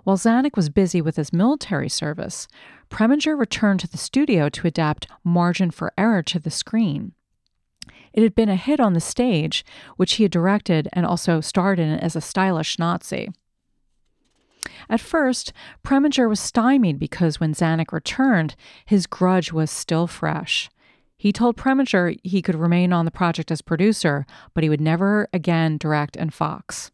While 0.04 0.16
Zanuck 0.16 0.56
was 0.56 0.70
busy 0.70 1.02
with 1.02 1.16
his 1.16 1.34
military 1.34 1.90
service, 1.90 2.48
Preminger 2.88 3.38
returned 3.38 3.80
to 3.80 3.86
the 3.86 3.98
studio 3.98 4.48
to 4.48 4.66
adapt 4.66 5.06
Margin 5.22 5.70
for 5.70 5.92
Error 5.98 6.22
to 6.22 6.38
the 6.38 6.50
screen. 6.50 7.12
It 8.14 8.22
had 8.22 8.34
been 8.34 8.48
a 8.48 8.56
hit 8.56 8.80
on 8.80 8.94
the 8.94 9.00
stage, 9.00 9.66
which 9.98 10.14
he 10.14 10.22
had 10.22 10.32
directed 10.32 10.88
and 10.94 11.04
also 11.04 11.42
starred 11.42 11.78
in 11.78 11.98
as 11.98 12.16
a 12.16 12.22
stylish 12.22 12.78
Nazi. 12.78 13.28
At 14.88 15.00
first, 15.00 15.52
Preminger 15.82 16.26
was 16.26 16.40
stymied 16.40 16.98
because 16.98 17.38
when 17.38 17.52
Zanuck 17.52 17.92
returned, 17.92 18.56
his 18.86 19.06
grudge 19.06 19.52
was 19.52 19.70
still 19.70 20.06
fresh. 20.06 20.70
He 21.24 21.32
told 21.32 21.56
Preminger 21.56 22.18
he 22.22 22.42
could 22.42 22.54
remain 22.54 22.92
on 22.92 23.06
the 23.06 23.10
project 23.10 23.50
as 23.50 23.62
producer, 23.62 24.26
but 24.52 24.62
he 24.62 24.68
would 24.68 24.78
never 24.78 25.26
again 25.32 25.78
direct 25.78 26.16
in 26.16 26.28
Fox. 26.28 26.90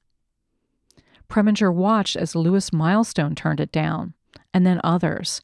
Preminger 1.28 1.74
watched 1.74 2.14
as 2.14 2.36
Lewis 2.36 2.72
Milestone 2.72 3.34
turned 3.34 3.58
it 3.58 3.72
down, 3.72 4.14
and 4.54 4.64
then 4.64 4.80
others. 4.84 5.42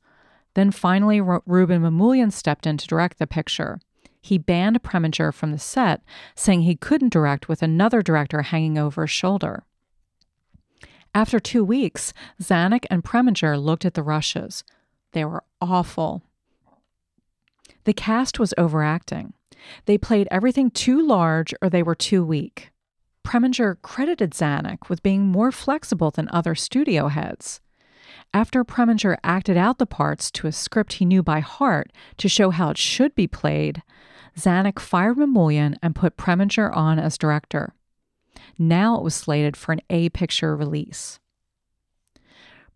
Then 0.55 0.71
finally, 0.71 1.21
Rouben 1.21 1.81
Mamoulian 1.81 2.33
stepped 2.33 2.65
in 2.65 2.77
to 2.77 2.87
direct 2.87 3.19
the 3.19 3.27
picture. 3.27 3.81
He 4.23 4.39
banned 4.39 4.81
Preminger 4.85 5.35
from 5.35 5.51
the 5.51 5.59
set, 5.59 6.05
saying 6.37 6.63
he 6.63 6.77
couldn't 6.77 7.13
direct 7.13 7.49
with 7.49 7.63
another 7.63 8.03
director 8.03 8.43
hanging 8.43 8.79
over 8.79 9.03
his 9.03 9.11
shoulder. 9.11 9.65
After 11.13 11.41
two 11.41 11.65
weeks, 11.65 12.13
Zanuck 12.41 12.87
and 12.89 13.03
Preminger 13.03 13.61
looked 13.61 13.85
at 13.85 13.95
the 13.95 14.05
rushes. 14.05 14.63
They 15.11 15.25
were 15.25 15.43
awful. 15.61 16.23
The 17.87 17.95
cast 17.95 18.41
was 18.41 18.53
overacting. 18.59 19.33
They 19.85 19.97
played 19.97 20.27
everything 20.29 20.73
too 20.73 21.07
large 21.07 21.55
or 21.63 21.71
they 21.71 21.85
were 21.85 21.95
too 21.95 22.25
weak. 22.25 22.71
Preminger 23.25 23.77
credited 23.81 24.33
Zanuck 24.33 24.89
with 24.89 25.05
being 25.05 25.27
more 25.27 25.53
flexible 25.53 26.11
than 26.11 26.29
other 26.33 26.57
studio 26.57 27.07
heads. 27.07 27.61
After 28.35 28.65
Preminger 28.65 29.17
acted 29.23 29.57
out 29.57 29.79
the 29.79 29.87
parts 29.87 30.33
to 30.33 30.49
a 30.49 30.53
script 30.53 30.95
he 30.95 31.05
knew 31.05 31.23
by 31.23 31.39
heart 31.39 31.93
to 32.17 32.29
show 32.29 32.51
how 32.51 32.71
it 32.71 32.79
should 32.79 33.15
be 33.15 33.29
played, 33.29 33.85
Zanuck 34.37 34.81
fired 34.81 35.17
Mamoulian 35.17 35.77
and 35.81 35.95
put 35.95 36.17
Preminger 36.17 36.77
on 36.77 36.99
as 36.99 37.17
director. 37.17 37.73
Now 38.59 38.97
it 38.97 39.05
was 39.05 39.15
slated 39.15 39.57
for 39.57 39.71
an 39.71 39.81
A 39.91 40.09
picture 40.09 40.57
release. 40.57 41.21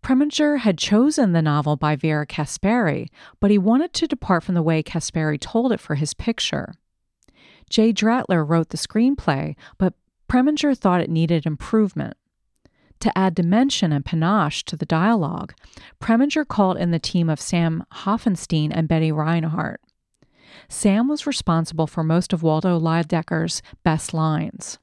Preminger 0.03 0.59
had 0.59 0.77
chosen 0.77 1.31
the 1.31 1.41
novel 1.41 1.75
by 1.75 1.95
Vera 1.95 2.25
Caspary, 2.25 3.09
but 3.39 3.51
he 3.51 3.57
wanted 3.57 3.93
to 3.93 4.07
depart 4.07 4.43
from 4.43 4.55
the 4.55 4.63
way 4.63 4.81
Caspary 4.81 5.39
told 5.39 5.71
it 5.71 5.79
for 5.79 5.95
his 5.95 6.13
picture. 6.13 6.73
Jay 7.69 7.93
Dratler 7.93 8.47
wrote 8.47 8.69
the 8.69 8.77
screenplay, 8.77 9.55
but 9.77 9.93
Preminger 10.27 10.77
thought 10.77 11.01
it 11.01 11.09
needed 11.09 11.45
improvement. 11.45 12.17
To 13.01 13.17
add 13.17 13.33
dimension 13.33 13.91
and 13.91 14.05
panache 14.05 14.63
to 14.65 14.75
the 14.75 14.85
dialogue, 14.85 15.53
Preminger 15.99 16.47
called 16.47 16.77
in 16.77 16.91
the 16.91 16.99
team 16.99 17.29
of 17.29 17.41
Sam 17.41 17.83
Hoffenstein 17.91 18.71
and 18.71 18.87
Betty 18.87 19.11
Reinhardt. 19.11 19.81
Sam 20.67 21.07
was 21.07 21.25
responsible 21.25 21.87
for 21.87 22.03
most 22.03 22.33
of 22.33 22.43
Waldo 22.43 22.79
Lydecker's 22.79 23.61
best 23.83 24.13
lines. 24.13 24.77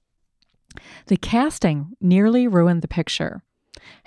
The 1.07 1.16
casting 1.16 1.92
nearly 2.00 2.48
ruined 2.48 2.83
the 2.83 2.88
picture. 2.88 3.42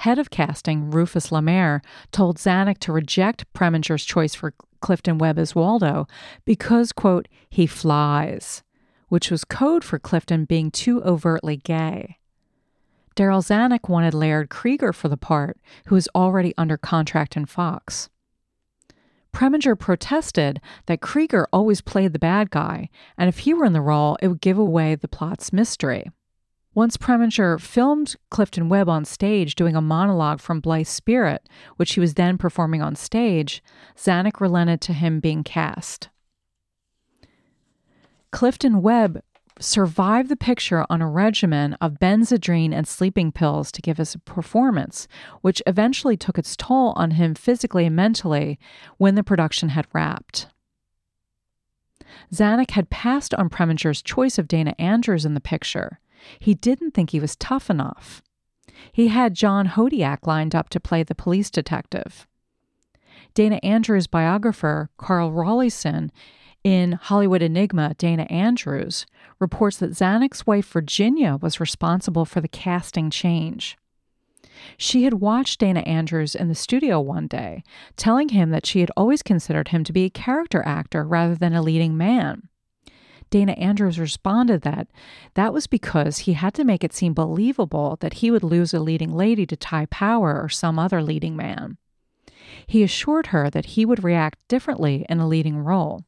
Head 0.01 0.17
of 0.17 0.31
casting, 0.31 0.89
Rufus 0.89 1.31
Lemaire, 1.31 1.83
told 2.11 2.39
Zanuck 2.39 2.79
to 2.79 2.91
reject 2.91 3.45
Preminger's 3.53 4.03
choice 4.03 4.33
for 4.33 4.55
Clifton 4.79 5.19
Webb 5.19 5.37
as 5.37 5.53
Waldo 5.53 6.07
because, 6.43 6.91
quote, 6.91 7.27
he 7.51 7.67
flies, 7.67 8.63
which 9.09 9.29
was 9.29 9.43
code 9.43 9.83
for 9.83 9.99
Clifton 9.99 10.45
being 10.45 10.71
too 10.71 11.03
overtly 11.03 11.55
gay. 11.55 12.17
Darryl 13.15 13.45
Zanuck 13.45 13.89
wanted 13.89 14.15
Laird 14.15 14.49
Cregar 14.49 14.91
for 14.91 15.07
the 15.07 15.17
part, 15.17 15.59
who 15.85 15.93
was 15.93 16.09
already 16.15 16.55
under 16.57 16.77
contract 16.77 17.37
in 17.37 17.45
Fox. 17.45 18.09
Preminger 19.31 19.77
protested 19.77 20.59
that 20.87 21.01
Cregar 21.01 21.45
always 21.53 21.81
played 21.81 22.13
the 22.13 22.17
bad 22.17 22.49
guy, 22.49 22.89
and 23.19 23.29
if 23.29 23.37
he 23.37 23.53
were 23.53 23.65
in 23.65 23.73
the 23.73 23.81
role, 23.81 24.17
it 24.19 24.29
would 24.29 24.41
give 24.41 24.57
away 24.57 24.95
the 24.95 25.07
plot's 25.07 25.53
mystery. 25.53 26.09
Once 26.73 26.95
Preminger 26.95 27.59
filmed 27.59 28.15
Clifton 28.29 28.69
Webb 28.69 28.87
on 28.87 29.03
stage 29.03 29.55
doing 29.55 29.75
a 29.75 29.81
monologue 29.81 30.39
from 30.39 30.61
Blithe 30.61 30.87
Spirit, 30.87 31.49
which 31.75 31.93
he 31.93 31.99
was 31.99 32.13
then 32.13 32.37
performing 32.37 32.81
on 32.81 32.95
stage, 32.95 33.61
Zanuck 33.97 34.39
relented 34.39 34.79
to 34.81 34.93
him 34.93 35.19
being 35.19 35.43
cast. 35.43 36.09
Clifton 38.31 38.81
Webb 38.81 39.21
survived 39.59 40.29
the 40.29 40.37
picture 40.37 40.85
on 40.89 41.01
a 41.01 41.09
regimen 41.09 41.73
of 41.81 41.99
Benzedrine 41.99 42.73
and 42.73 42.87
sleeping 42.87 43.33
pills 43.33 43.69
to 43.73 43.81
give 43.81 43.97
his 43.97 44.15
performance, 44.23 45.09
which 45.41 45.61
eventually 45.67 46.15
took 46.15 46.37
its 46.37 46.55
toll 46.55 46.93
on 46.95 47.11
him 47.11 47.35
physically 47.35 47.85
and 47.85 47.95
mentally 47.95 48.57
when 48.97 49.15
the 49.15 49.23
production 49.23 49.69
had 49.69 49.87
wrapped. 49.93 50.47
Zanuck 52.33 52.71
had 52.71 52.89
passed 52.89 53.33
on 53.33 53.49
Preminger's 53.49 54.01
choice 54.01 54.37
of 54.37 54.47
Dana 54.47 54.73
Andrews 54.79 55.25
in 55.25 55.33
the 55.33 55.41
picture. 55.41 55.99
He 56.39 56.53
didn't 56.53 56.91
think 56.91 57.09
he 57.09 57.19
was 57.19 57.35
tough 57.35 57.69
enough. 57.69 58.21
He 58.91 59.09
had 59.09 59.33
John 59.33 59.67
Hodiak 59.67 60.25
lined 60.25 60.55
up 60.55 60.69
to 60.69 60.79
play 60.79 61.03
the 61.03 61.15
police 61.15 61.49
detective. 61.49 62.27
Dana 63.33 63.59
Andrews' 63.63 64.07
biographer, 64.07 64.89
Carl 64.97 65.31
Rollyson, 65.31 66.09
In 66.63 66.93
Hollywood 66.93 67.41
Enigma, 67.41 67.95
Dana 67.97 68.23
Andrews 68.23 69.05
reports 69.39 69.77
that 69.77 69.91
Zanuck's 69.91 70.45
wife 70.45 70.67
Virginia 70.67 71.37
was 71.41 71.59
responsible 71.59 72.25
for 72.25 72.41
the 72.41 72.47
casting 72.47 73.09
change. 73.09 73.77
She 74.77 75.03
had 75.03 75.15
watched 75.15 75.59
Dana 75.59 75.79
Andrews 75.81 76.35
in 76.35 76.47
the 76.47 76.55
studio 76.55 76.99
one 76.99 77.27
day, 77.27 77.63
telling 77.95 78.29
him 78.29 78.51
that 78.51 78.65
she 78.65 78.81
had 78.81 78.91
always 78.95 79.23
considered 79.23 79.69
him 79.69 79.83
to 79.83 79.93
be 79.93 80.05
a 80.05 80.09
character 80.09 80.61
actor 80.65 81.03
rather 81.03 81.35
than 81.35 81.53
a 81.53 81.61
leading 81.61 81.97
man. 81.97 82.49
Dana 83.31 83.53
Andrews 83.53 83.97
responded 83.97 84.61
that 84.61 84.87
that 85.33 85.53
was 85.53 85.65
because 85.65 86.19
he 86.19 86.33
had 86.33 86.53
to 86.53 86.65
make 86.65 86.83
it 86.83 86.93
seem 86.93 87.13
believable 87.13 87.97
that 88.01 88.15
he 88.15 88.29
would 88.29 88.43
lose 88.43 88.73
a 88.73 88.79
leading 88.79 89.11
lady 89.11 89.45
to 89.47 89.55
Ty 89.55 89.87
Power 89.87 90.39
or 90.39 90.49
some 90.49 90.77
other 90.77 91.01
leading 91.01 91.35
man. 91.35 91.77
He 92.67 92.83
assured 92.83 93.27
her 93.27 93.49
that 93.49 93.65
he 93.65 93.85
would 93.85 94.03
react 94.03 94.37
differently 94.47 95.05
in 95.09 95.19
a 95.19 95.27
leading 95.27 95.57
role. 95.57 96.05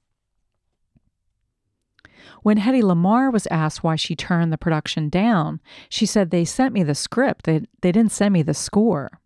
When 2.41 2.57
Hedy 2.57 2.83
Lamarr 2.83 3.31
was 3.31 3.47
asked 3.47 3.83
why 3.83 3.95
she 3.95 4.17
turned 4.17 4.51
the 4.51 4.57
production 4.57 5.07
down, 5.07 5.61
she 5.87 6.05
said, 6.05 6.29
They 6.29 6.43
sent 6.43 6.73
me 6.73 6.83
the 6.83 6.93
script, 6.93 7.45
they, 7.45 7.61
they 7.81 7.93
didn't 7.93 8.11
send 8.11 8.33
me 8.33 8.41
the 8.41 8.53
score. 8.53 9.21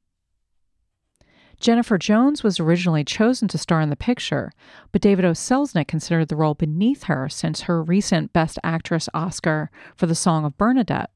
Jennifer 1.59 1.97
Jones 1.97 2.43
was 2.43 2.59
originally 2.59 3.03
chosen 3.03 3.47
to 3.47 3.57
star 3.57 3.81
in 3.81 3.89
the 3.89 3.95
picture, 3.95 4.51
but 4.91 5.01
David 5.01 5.25
O. 5.25 5.31
Selznick 5.31 5.87
considered 5.87 6.27
the 6.27 6.35
role 6.35 6.53
beneath 6.53 7.03
her 7.03 7.27
since 7.29 7.61
her 7.61 7.81
recent 7.81 8.31
Best 8.31 8.59
Actress 8.63 9.09
Oscar 9.13 9.71
for 9.95 10.05
The 10.05 10.15
Song 10.15 10.45
of 10.45 10.57
Bernadette. 10.57 11.09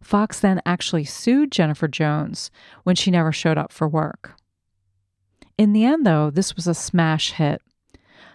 Fox 0.00 0.40
then 0.40 0.62
actually 0.64 1.04
sued 1.04 1.52
Jennifer 1.52 1.88
Jones 1.88 2.50
when 2.84 2.96
she 2.96 3.10
never 3.10 3.32
showed 3.32 3.58
up 3.58 3.72
for 3.72 3.88
work. 3.88 4.36
In 5.58 5.72
the 5.72 5.84
end, 5.84 6.06
though, 6.06 6.30
this 6.30 6.56
was 6.56 6.66
a 6.66 6.74
smash 6.74 7.32
hit. 7.32 7.60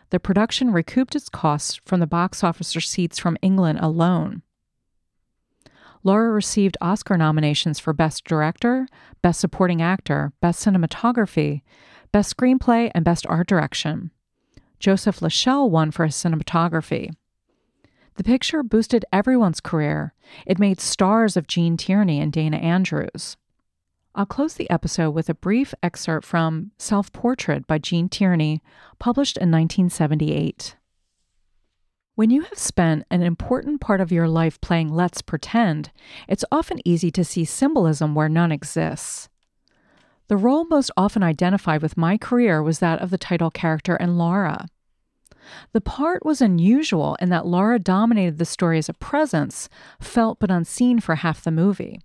The 0.10 0.20
production 0.20 0.72
recouped 0.72 1.16
its 1.16 1.30
costs 1.30 1.80
from 1.86 2.00
the 2.00 2.08
box 2.08 2.44
office 2.44 2.76
receipts 2.76 3.18
from 3.18 3.38
England 3.42 3.80
alone. 3.82 4.42
Laura 6.04 6.32
received 6.32 6.78
Oscar 6.82 7.18
nominations 7.18 7.80
for 7.80 7.94
Best 7.94 8.26
Director, 8.26 8.88
Best 9.22 9.40
Supporting 9.40 9.82
Actor, 9.82 10.34
Best 10.42 10.66
Cinematography, 10.66 11.62
Best 12.12 12.36
Screenplay, 12.36 12.92
and 12.96 13.06
Best 13.06 13.26
Art 13.28 13.48
Direction. 13.48 14.12
Joseph 14.80 15.20
LaShelle 15.20 15.70
won 15.70 15.92
for 15.92 16.06
his 16.06 16.16
cinematography. 16.16 17.12
The 18.16 18.24
picture 18.24 18.64
boosted 18.64 19.06
everyone's 19.14 19.62
career. 19.62 20.14
It 20.46 20.60
made 20.60 20.82
stars 20.82 21.38
of 21.38 21.48
Gene 21.48 21.78
Tierney 21.78 22.20
and 22.20 22.32
Dana 22.32 22.58
Andrews. 22.58 23.38
I'll 24.14 24.26
close 24.26 24.56
the 24.56 24.70
episode 24.70 25.12
with 25.12 25.30
a 25.30 25.36
brief 25.36 25.74
excerpt 25.82 26.26
from 26.26 26.72
Self 26.78 27.14
Portrait 27.14 27.66
by 27.66 27.78
Gene 27.78 28.10
Tierney, 28.10 28.62
published 29.00 29.38
in 29.38 29.52
1978. 29.52 30.76
When 32.16 32.30
you 32.30 32.42
have 32.42 32.60
spent 32.60 33.06
an 33.10 33.22
important 33.22 33.80
part 33.80 34.02
of 34.02 34.12
your 34.12 34.28
life 34.28 34.60
playing 34.60 34.90
Let's 34.90 35.22
Pretend, 35.22 35.92
it's 36.28 36.44
often 36.52 36.86
easy 36.86 37.10
to 37.12 37.24
see 37.24 37.46
symbolism 37.46 38.14
where 38.14 38.28
none 38.28 38.52
exists. 38.52 39.30
The 40.28 40.36
role 40.36 40.66
most 40.66 40.92
often 40.98 41.24
identified 41.24 41.82
with 41.82 41.98
my 41.98 42.18
career 42.18 42.62
was 42.62 42.80
that 42.80 43.00
of 43.00 43.12
the 43.12 43.18
title 43.18 43.50
character 43.50 43.96
in 43.96 44.18
Laura. 44.18 44.68
The 45.72 45.82
part 45.82 46.26
was 46.26 46.42
unusual 46.42 47.16
in 47.22 47.30
that 47.30 47.46
Laura 47.46 47.80
dominated 47.80 48.38
the 48.40 48.46
story 48.46 48.78
as 48.78 48.90
a 48.90 48.94
presence, 48.94 49.70
felt 50.02 50.38
but 50.38 50.52
unseen 50.52 51.00
for 51.00 51.16
half 51.16 51.42
the 51.42 51.50
movie. 51.50 52.00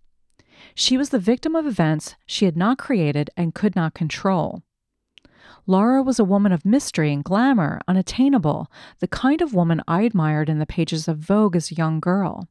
She 0.74 0.96
was 0.96 1.10
the 1.10 1.18
victim 1.18 1.56
of 1.56 1.66
events 1.66 2.14
she 2.26 2.44
had 2.44 2.56
not 2.56 2.78
created 2.78 3.30
and 3.36 3.54
could 3.54 3.74
not 3.74 3.94
control. 3.94 4.62
Laura 5.66 6.02
was 6.02 6.18
a 6.18 6.24
woman 6.24 6.52
of 6.52 6.64
mystery 6.64 7.12
and 7.12 7.24
glamour, 7.24 7.80
unattainable, 7.88 8.70
the 9.00 9.08
kind 9.08 9.42
of 9.42 9.54
woman 9.54 9.82
I 9.88 10.02
admired 10.02 10.48
in 10.48 10.58
the 10.58 10.66
pages 10.66 11.08
of 11.08 11.18
Vogue 11.18 11.56
as 11.56 11.70
a 11.70 11.74
young 11.74 11.98
girl. 11.98 12.48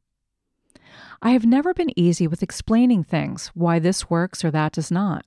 I 1.22 1.30
have 1.30 1.46
never 1.46 1.72
been 1.72 1.98
easy 1.98 2.26
with 2.26 2.42
explaining 2.42 3.04
things, 3.04 3.50
why 3.54 3.78
this 3.78 4.10
works 4.10 4.44
or 4.44 4.50
that 4.50 4.72
does 4.72 4.90
not. 4.90 5.24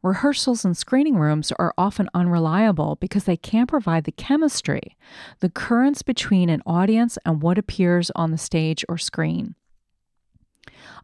Rehearsals 0.00 0.64
and 0.64 0.76
screening 0.76 1.16
rooms 1.16 1.52
are 1.58 1.74
often 1.76 2.08
unreliable 2.14 2.96
because 3.00 3.24
they 3.24 3.36
can't 3.36 3.68
provide 3.68 4.04
the 4.04 4.12
chemistry, 4.12 4.96
the 5.40 5.50
currents 5.50 6.02
between 6.02 6.48
an 6.48 6.62
audience 6.64 7.18
and 7.26 7.42
what 7.42 7.58
appears 7.58 8.12
on 8.14 8.30
the 8.30 8.38
stage 8.38 8.84
or 8.88 8.96
screen. 8.96 9.56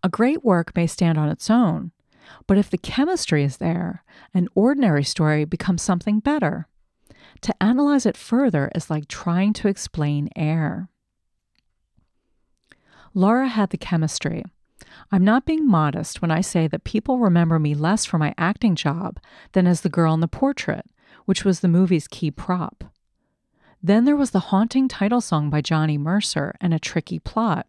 A 0.05 0.09
great 0.09 0.44
work 0.44 0.77
may 0.77 0.87
stand 0.87 1.18
on 1.18 1.29
its 1.29 1.50
own, 1.50 1.90
but 2.47 2.59
if 2.59 2.71
the 2.71 2.79
chemistry 2.79 3.45
is 3.45 3.59
there, 3.59 4.05
an 4.33 4.49
ordinary 4.55 5.05
story 5.05 5.45
becomes 5.45 5.83
something 5.83 6.21
better. 6.21 6.69
To 7.43 7.63
analyze 7.63 8.07
it 8.07 8.17
further 8.17 8.71
is 8.75 8.91
like 8.91 9.09
trying 9.09 9.53
to 9.55 9.69
explain 9.69 10.29
air. 10.37 10.89
Laura 13.13 13.49
had 13.49 13.71
the 13.71 13.79
chemistry. 13.79 14.45
I'm 15.13 15.25
not 15.25 15.47
being 15.47 15.69
modest 15.69 16.21
when 16.21 16.31
I 16.31 16.41
say 16.41 16.67
that 16.69 16.85
people 16.85 17.19
remember 17.19 17.59
me 17.59 17.75
less 17.75 18.05
for 18.05 18.19
my 18.19 18.35
acting 18.37 18.75
job 18.75 19.21
than 19.53 19.67
as 19.67 19.83
the 19.83 19.89
girl 19.89 20.15
in 20.15 20.21
the 20.21 20.29
portrait, 20.29 20.87
which 21.25 21.45
was 21.45 21.61
the 21.61 21.69
movie's 21.69 22.09
key 22.09 22.31
prop. 22.31 22.85
Then 23.83 24.05
there 24.05 24.17
was 24.17 24.31
the 24.31 24.41
haunting 24.51 24.89
title 24.89 25.21
song 25.21 25.51
by 25.51 25.61
Johnny 25.61 25.99
Mercer 25.99 26.55
and 26.61 26.73
a 26.73 26.79
tricky 26.79 27.19
plot. 27.19 27.67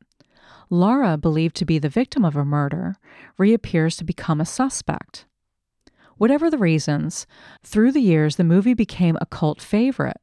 Laura, 0.70 1.18
believed 1.18 1.56
to 1.58 1.66
be 1.66 1.80
the 1.80 1.90
victim 1.90 2.26
of 2.26 2.36
a 2.36 2.46
murder, 2.46 2.96
reappears 3.38 3.96
to 3.98 4.04
become 4.04 4.42
a 4.42 4.46
suspect. 4.46 5.26
Whatever 6.18 6.50
the 6.50 6.58
reasons, 6.58 7.28
through 7.64 7.92
the 7.92 8.02
years 8.02 8.38
the 8.38 8.44
movie 8.44 8.74
became 8.74 9.18
a 9.20 9.26
cult 9.26 9.62
favorite. 9.62 10.18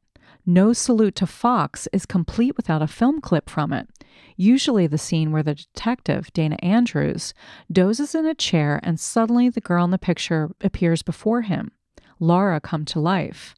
No 0.44 0.72
Salute 0.72 1.14
to 1.16 1.26
Fox 1.26 1.86
is 1.92 2.06
complete 2.06 2.56
without 2.56 2.82
a 2.82 2.88
film 2.88 3.20
clip 3.20 3.48
from 3.48 3.72
it, 3.72 3.88
usually 4.36 4.88
the 4.88 4.98
scene 4.98 5.30
where 5.30 5.42
the 5.42 5.54
detective, 5.54 6.32
Dana 6.32 6.56
Andrews, 6.62 7.32
dozes 7.70 8.14
in 8.14 8.26
a 8.26 8.34
chair 8.34 8.80
and 8.82 8.98
suddenly 8.98 9.48
the 9.48 9.60
girl 9.60 9.84
in 9.84 9.90
the 9.90 9.98
picture 9.98 10.50
appears 10.60 11.02
before 11.02 11.42
him. 11.42 11.70
Laura 12.18 12.60
come 12.60 12.84
to 12.86 12.98
life. 12.98 13.54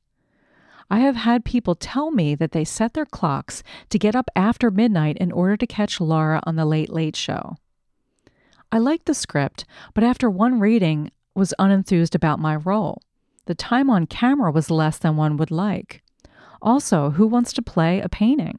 I 0.90 0.98
have 1.00 1.16
had 1.16 1.44
people 1.44 1.74
tell 1.74 2.10
me 2.10 2.34
that 2.34 2.52
they 2.52 2.64
set 2.64 2.94
their 2.94 3.06
clocks 3.06 3.62
to 3.90 3.98
get 3.98 4.14
up 4.14 4.30
after 4.36 4.70
midnight 4.70 5.16
in 5.18 5.32
order 5.32 5.56
to 5.56 5.66
catch 5.66 6.00
Laura 6.00 6.40
on 6.44 6.56
the 6.56 6.66
Late 6.66 6.90
Late 6.90 7.16
Show. 7.16 7.56
I 8.70 8.78
liked 8.78 9.06
the 9.06 9.14
script, 9.14 9.64
but 9.94 10.04
after 10.04 10.28
one 10.28 10.60
reading, 10.60 11.10
was 11.34 11.54
unenthused 11.58 12.14
about 12.14 12.38
my 12.38 12.56
role. 12.56 13.02
The 13.46 13.54
time 13.54 13.90
on 13.90 14.06
camera 14.06 14.50
was 14.50 14.70
less 14.70 14.98
than 14.98 15.16
one 15.16 15.36
would 15.36 15.50
like. 15.50 16.02
Also, 16.62 17.10
who 17.10 17.26
wants 17.26 17.52
to 17.52 17.62
play 17.62 18.00
a 18.00 18.08
painting? 18.08 18.58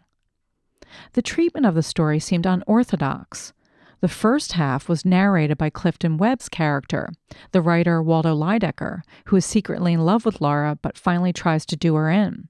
The 1.14 1.22
treatment 1.22 1.66
of 1.66 1.76
the 1.76 1.84
story 1.84 2.20
seemed 2.20 2.46
unorthodox. 2.46 3.54
The 4.02 4.08
first 4.08 4.54
half 4.54 4.90
was 4.90 5.06
narrated 5.06 5.58
by 5.58 5.70
Clifton 5.70 6.18
Webb's 6.18 6.50
character, 6.50 7.10
the 7.52 7.62
writer 7.62 8.02
Waldo 8.04 8.36
Lydecker, 8.36 9.02
who 9.26 9.36
is 9.36 9.46
secretly 9.46 9.94
in 9.94 10.06
love 10.06 10.26
with 10.26 10.42
Laura 10.42 10.78
but 10.82 10.98
finally 10.98 11.34
tries 11.34 11.66
to 11.68 11.76
do 11.76 11.96
her 11.96 12.10
in. 12.10 12.50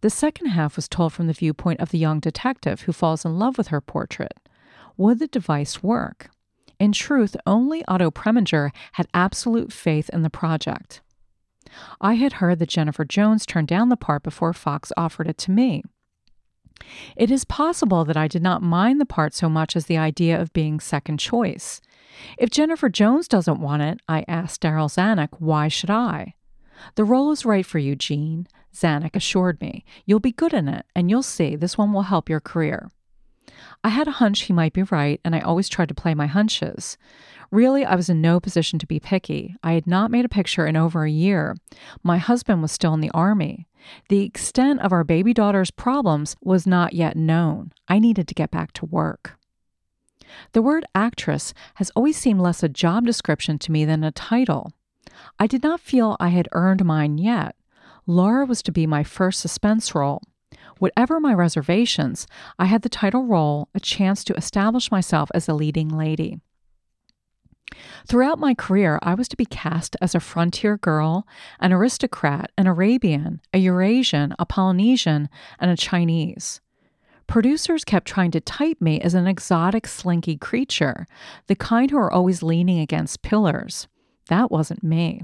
The 0.00 0.10
second 0.10 0.46
half 0.46 0.76
was 0.76 0.88
told 0.88 1.12
from 1.12 1.26
the 1.26 1.32
viewpoint 1.32 1.80
of 1.80 1.90
the 1.90 1.98
young 1.98 2.20
detective 2.20 2.82
who 2.82 2.92
falls 2.92 3.24
in 3.24 3.38
love 3.38 3.58
with 3.58 3.68
her 3.68 3.80
portrait. 3.80 4.34
Would 4.96 5.18
the 5.18 5.26
device 5.26 5.82
work? 5.82 6.30
In 6.78 6.92
truth, 6.92 7.36
only 7.46 7.84
Otto 7.86 8.10
Preminger 8.10 8.70
had 8.92 9.08
absolute 9.14 9.72
faith 9.72 10.10
in 10.10 10.22
the 10.22 10.30
project. 10.30 11.00
I 12.00 12.14
had 12.14 12.34
heard 12.34 12.58
that 12.58 12.68
Jennifer 12.68 13.04
Jones 13.04 13.44
turned 13.44 13.68
down 13.68 13.88
the 13.88 13.96
part 13.96 14.22
before 14.22 14.52
Fox 14.52 14.92
offered 14.96 15.28
it 15.28 15.38
to 15.38 15.50
me. 15.50 15.82
It 17.16 17.30
is 17.30 17.44
possible 17.44 18.04
that 18.04 18.16
I 18.16 18.28
did 18.28 18.42
not 18.42 18.62
mind 18.62 19.00
the 19.00 19.06
part 19.06 19.34
so 19.34 19.48
much 19.48 19.76
as 19.76 19.86
the 19.86 19.98
idea 19.98 20.40
of 20.40 20.52
being 20.52 20.80
second 20.80 21.18
choice. 21.18 21.80
If 22.38 22.50
Jennifer 22.50 22.88
Jones 22.88 23.28
doesn't 23.28 23.60
want 23.60 23.82
it, 23.82 24.00
I 24.08 24.24
asked 24.26 24.62
Darryl 24.62 24.88
Zanuck, 24.88 25.30
why 25.38 25.68
should 25.68 25.90
I? 25.90 26.34
The 26.94 27.04
role 27.04 27.30
is 27.32 27.44
right 27.44 27.64
for 27.64 27.78
you, 27.78 27.96
Gene, 27.96 28.46
Zanuck 28.74 29.16
assured 29.16 29.60
me. 29.60 29.84
You'll 30.04 30.20
be 30.20 30.32
good 30.32 30.52
in 30.52 30.68
it, 30.68 30.84
and 30.94 31.10
you'll 31.10 31.22
see 31.22 31.56
this 31.56 31.78
one 31.78 31.92
will 31.92 32.02
help 32.02 32.28
your 32.28 32.40
career. 32.40 32.90
I 33.84 33.90
had 33.90 34.08
a 34.08 34.12
hunch 34.12 34.42
he 34.42 34.52
might 34.52 34.72
be 34.72 34.82
right, 34.82 35.20
and 35.24 35.34
I 35.34 35.40
always 35.40 35.68
tried 35.68 35.88
to 35.88 35.94
play 35.94 36.14
my 36.14 36.26
hunches. 36.26 36.96
Really, 37.50 37.84
I 37.84 37.94
was 37.94 38.08
in 38.08 38.20
no 38.20 38.40
position 38.40 38.78
to 38.80 38.86
be 38.86 38.98
picky. 38.98 39.54
I 39.62 39.72
had 39.72 39.86
not 39.86 40.10
made 40.10 40.24
a 40.24 40.28
picture 40.28 40.66
in 40.66 40.76
over 40.76 41.04
a 41.04 41.10
year. 41.10 41.56
My 42.02 42.18
husband 42.18 42.62
was 42.62 42.72
still 42.72 42.94
in 42.94 43.00
the 43.00 43.10
army. 43.12 43.68
The 44.08 44.22
extent 44.22 44.80
of 44.80 44.92
our 44.92 45.04
baby 45.04 45.32
daughter's 45.32 45.70
problems 45.70 46.36
was 46.40 46.66
not 46.66 46.92
yet 46.92 47.16
known. 47.16 47.72
I 47.88 47.98
needed 47.98 48.26
to 48.28 48.34
get 48.34 48.50
back 48.50 48.72
to 48.72 48.86
work. 48.86 49.38
The 50.52 50.62
word 50.62 50.84
actress 50.94 51.54
has 51.74 51.90
always 51.90 52.16
seemed 52.16 52.40
less 52.40 52.62
a 52.62 52.68
job 52.68 53.06
description 53.06 53.58
to 53.60 53.72
me 53.72 53.84
than 53.84 54.02
a 54.02 54.10
title. 54.10 54.72
I 55.38 55.46
did 55.46 55.62
not 55.62 55.80
feel 55.80 56.16
I 56.18 56.28
had 56.28 56.48
earned 56.52 56.84
mine 56.84 57.18
yet. 57.18 57.54
Laura 58.06 58.44
was 58.44 58.62
to 58.62 58.72
be 58.72 58.86
my 58.86 59.04
first 59.04 59.40
suspense 59.40 59.94
role. 59.94 60.22
Whatever 60.78 61.20
my 61.20 61.32
reservations, 61.32 62.26
I 62.58 62.66
had 62.66 62.82
the 62.82 62.88
title 62.88 63.24
role, 63.24 63.68
a 63.74 63.80
chance 63.80 64.22
to 64.24 64.34
establish 64.34 64.90
myself 64.90 65.30
as 65.34 65.48
a 65.48 65.54
leading 65.54 65.88
lady. 65.88 66.40
Throughout 68.06 68.38
my 68.38 68.54
career, 68.54 68.98
I 69.02 69.14
was 69.14 69.28
to 69.28 69.36
be 69.36 69.46
cast 69.46 69.96
as 70.00 70.14
a 70.14 70.20
frontier 70.20 70.76
girl, 70.76 71.26
an 71.60 71.72
aristocrat, 71.72 72.52
an 72.56 72.66
Arabian, 72.66 73.40
a 73.52 73.58
Eurasian, 73.58 74.34
a 74.38 74.46
Polynesian, 74.46 75.28
and 75.58 75.70
a 75.70 75.76
Chinese. 75.76 76.60
Producers 77.26 77.84
kept 77.84 78.06
trying 78.06 78.30
to 78.30 78.40
type 78.40 78.80
me 78.80 79.00
as 79.00 79.14
an 79.14 79.26
exotic, 79.26 79.86
slinky 79.86 80.36
creature, 80.36 81.06
the 81.48 81.56
kind 81.56 81.90
who 81.90 81.98
are 81.98 82.12
always 82.12 82.42
leaning 82.42 82.78
against 82.78 83.22
pillars. 83.22 83.88
That 84.28 84.50
wasn't 84.50 84.84
me. 84.84 85.22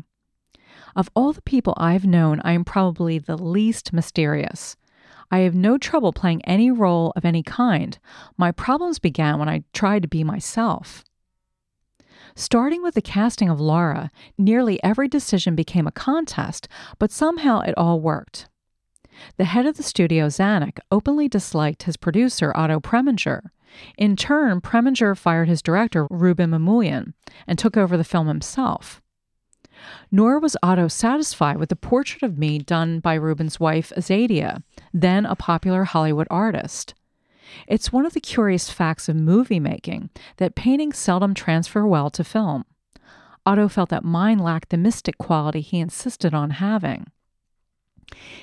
Of 0.97 1.11
all 1.15 1.33
the 1.33 1.43
people 1.43 1.75
I've 1.77 2.05
known, 2.05 2.41
I 2.45 2.53
am 2.53 2.65
probably 2.65 3.19
the 3.19 3.37
least 3.37 3.93
mysterious. 3.93 4.77
I 5.33 5.38
have 5.40 5.55
no 5.55 5.79
trouble 5.79 6.12
playing 6.12 6.45
any 6.45 6.71
role 6.71 7.12
of 7.16 7.25
any 7.25 7.42
kind. 7.42 7.99
My 8.37 8.53
problems 8.53 8.99
began 8.99 9.38
when 9.38 9.49
I 9.49 9.64
tried 9.73 10.03
to 10.03 10.09
be 10.09 10.23
myself. 10.23 11.05
Starting 12.35 12.83
with 12.83 12.95
the 12.95 13.03
casting 13.03 13.49
of 13.49 13.61
Laura, 13.61 14.11
nearly 14.38 14.83
every 14.83 15.09
decision 15.09 15.55
became 15.55 15.87
a 15.87 15.92
contest, 15.92 16.68
but 16.99 17.11
somehow 17.11 17.61
it 17.61 17.77
all 17.77 18.01
worked. 18.01 18.49
The 19.37 19.45
head 19.45 19.66
of 19.66 19.77
the 19.77 19.83
studio, 19.83 20.29
Zanuck, 20.29 20.79
openly 20.90 21.29
disliked 21.29 21.85
his 21.85 21.97
producer, 21.97 22.53
Otto 22.55 22.81
Preminger. 22.81 23.51
In 23.99 24.16
turn, 24.16 24.61
Preminger 24.61 25.16
fired 25.16 25.49
his 25.49 25.62
director, 25.62 26.07
Rouben 26.09 26.51
Mamoulian, 26.51 27.14
and 27.47 27.59
took 27.59 27.77
over 27.77 27.97
the 27.97 28.05
film 28.05 28.27
himself. 28.27 29.02
Nor 30.11 30.38
was 30.38 30.57
Otto 30.62 30.88
satisfied 30.88 31.57
with 31.57 31.68
the 31.68 31.77
portrait 31.77 32.23
of 32.23 32.38
me 32.38 32.59
done 32.59 33.01
by 33.01 33.14
Rouben's 33.14 33.59
wife, 33.59 33.92
Azadia, 33.97 34.62
then 34.92 35.27
a 35.27 35.37
popular 35.37 35.85
Hollywood 35.85 36.27
artist. 36.31 36.95
It's 37.66 37.92
one 37.92 38.07
of 38.07 38.14
the 38.14 38.21
curious 38.21 38.71
facts 38.71 39.09
of 39.09 39.16
movie 39.16 39.61
making 39.61 40.11
that 40.38 40.55
paintings 40.55 40.97
seldom 40.99 41.35
transfer 41.35 41.87
well 41.87 42.11
to 42.11 42.25
film. 42.25 42.64
Otto 43.45 43.68
felt 43.68 43.90
that 43.90 44.05
mine 44.05 44.38
lacked 44.38 44.71
the 44.71 44.77
mystic 44.77 45.18
quality 45.18 45.61
he 45.61 45.79
insisted 45.81 46.33
on 46.33 46.51
having. 46.51 47.07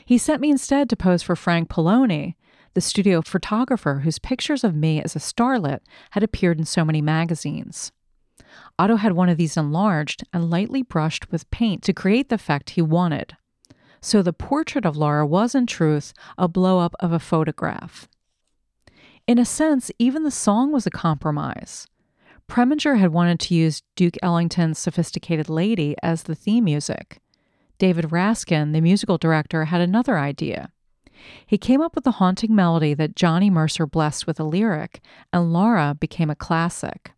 He 0.06 0.17
sent 0.17 0.41
me 0.41 0.52
instead 0.52 0.89
to 0.89 0.95
pose 0.95 1.23
for 1.23 1.36
Frank 1.36 1.69
Powolny, 1.69 2.36
the 2.73 2.82
studio 2.82 3.21
photographer 3.21 3.99
whose 3.99 4.19
pictures 4.19 4.63
of 4.63 4.75
me 4.75 5.02
as 5.02 5.15
a 5.15 5.19
starlet 5.19 5.80
had 6.12 6.23
appeared 6.23 6.60
in 6.60 6.65
so 6.65 6.86
many 6.86 7.02
magazines. 7.02 7.91
Otto 8.80 8.96
had 8.96 9.12
one 9.12 9.28
of 9.28 9.38
these 9.38 9.58
enlarged 9.58 10.24
and 10.32 10.50
lightly 10.50 10.82
brushed 10.82 11.30
with 11.32 11.52
paint 11.52 11.84
to 11.84 11.94
create 11.94 12.30
the 12.30 12.36
effect 12.36 12.72
he 12.72 12.82
wanted. 12.82 13.36
So 14.02 14.22
the 14.22 14.32
portrait 14.32 14.86
of 14.86 14.96
Laura 14.96 15.28
was, 15.28 15.54
in 15.54 15.68
truth, 15.68 16.13
a 16.38 16.48
blow 16.48 16.80
up 16.80 16.96
of 17.02 17.12
a 17.12 17.20
photograph. 17.20 18.08
In 19.28 19.38
a 19.38 19.44
sense, 19.44 19.92
even 20.00 20.24
the 20.24 20.32
song 20.32 20.72
was 20.72 20.88
a 20.88 20.92
compromise. 20.92 21.88
Preminger 22.48 22.98
had 22.98 23.12
wanted 23.12 23.42
to 23.42 23.54
use 23.54 23.84
Duke 23.98 24.15
Ellington's 24.24 24.80
Sophisticated 24.80 25.50
Lady 25.50 25.98
as 26.02 26.24
the 26.24 26.34
theme 26.34 26.63
music. 26.63 27.20
David 27.80 28.06
Raksin, 28.06 28.72
the 28.72 28.82
musical 28.82 29.18
director, 29.18 29.65
had 29.65 29.82
another 29.82 30.18
idea. 30.18 30.72
He 31.46 31.58
came 31.58 31.82
up 31.82 31.96
with 31.96 32.06
the 32.06 32.12
haunting 32.12 32.56
melody 32.56 32.94
that 32.94 33.18
Johnny 33.18 33.50
Mercer 33.50 33.86
blessed 33.86 34.26
with 34.26 34.39
a 34.39 34.46
lyric, 34.46 35.02
and 35.34 35.52
Laura 35.52 35.98
became 36.00 36.30
a 36.30 36.36
classic. 36.36 37.12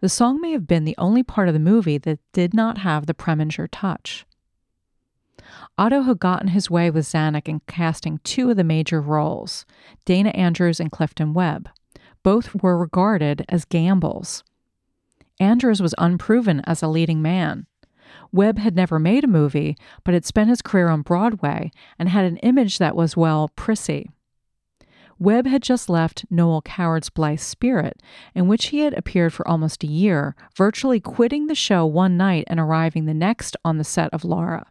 The 0.00 0.08
song 0.08 0.40
may 0.40 0.52
have 0.52 0.66
been 0.66 0.84
the 0.84 0.96
only 0.98 1.22
part 1.22 1.48
of 1.48 1.54
the 1.54 1.60
movie 1.60 1.98
that 1.98 2.18
did 2.32 2.54
not 2.54 2.78
have 2.78 3.06
the 3.06 3.14
Preminger 3.14 3.68
touch. 3.70 4.26
Otto 5.76 6.02
had 6.02 6.18
gotten 6.18 6.48
his 6.48 6.70
way 6.70 6.90
with 6.90 7.06
Zanuck 7.06 7.48
in 7.48 7.60
casting 7.66 8.18
two 8.24 8.50
of 8.50 8.56
the 8.56 8.64
major 8.64 9.00
roles, 9.00 9.66
Dana 10.04 10.30
Andrews 10.30 10.80
and 10.80 10.90
Clifton 10.90 11.34
Webb. 11.34 11.68
Both 12.22 12.62
were 12.62 12.78
regarded 12.78 13.44
as 13.48 13.64
gambles. 13.64 14.42
Andrews 15.40 15.82
was 15.82 15.94
unproven 15.98 16.60
as 16.64 16.82
a 16.82 16.88
leading 16.88 17.20
man. 17.20 17.66
Webb 18.32 18.58
had 18.58 18.76
never 18.76 18.98
made 18.98 19.24
a 19.24 19.28
movie, 19.28 19.76
but 20.04 20.14
had 20.14 20.24
spent 20.24 20.48
his 20.48 20.62
career 20.62 20.88
on 20.88 21.02
Broadway 21.02 21.70
and 21.98 22.08
had 22.08 22.24
an 22.24 22.36
image 22.38 22.78
that 22.78 22.96
was, 22.96 23.16
well, 23.16 23.50
prissy. 23.56 24.10
Webb 25.18 25.46
had 25.46 25.62
just 25.62 25.88
left 25.88 26.24
Noel 26.30 26.62
Coward's 26.62 27.10
Blithe 27.10 27.40
Spirit, 27.40 28.00
in 28.34 28.48
which 28.48 28.66
he 28.66 28.80
had 28.80 28.94
appeared 28.94 29.32
for 29.32 29.46
almost 29.46 29.84
a 29.84 29.88
year, 29.88 30.34
virtually 30.56 31.00
quitting 31.00 31.46
the 31.46 31.54
show 31.54 31.86
one 31.86 32.16
night 32.16 32.44
and 32.48 32.58
arriving 32.58 33.04
the 33.04 33.14
next 33.14 33.56
on 33.64 33.78
the 33.78 33.84
set 33.84 34.12
of 34.12 34.24
Laura. 34.24 34.66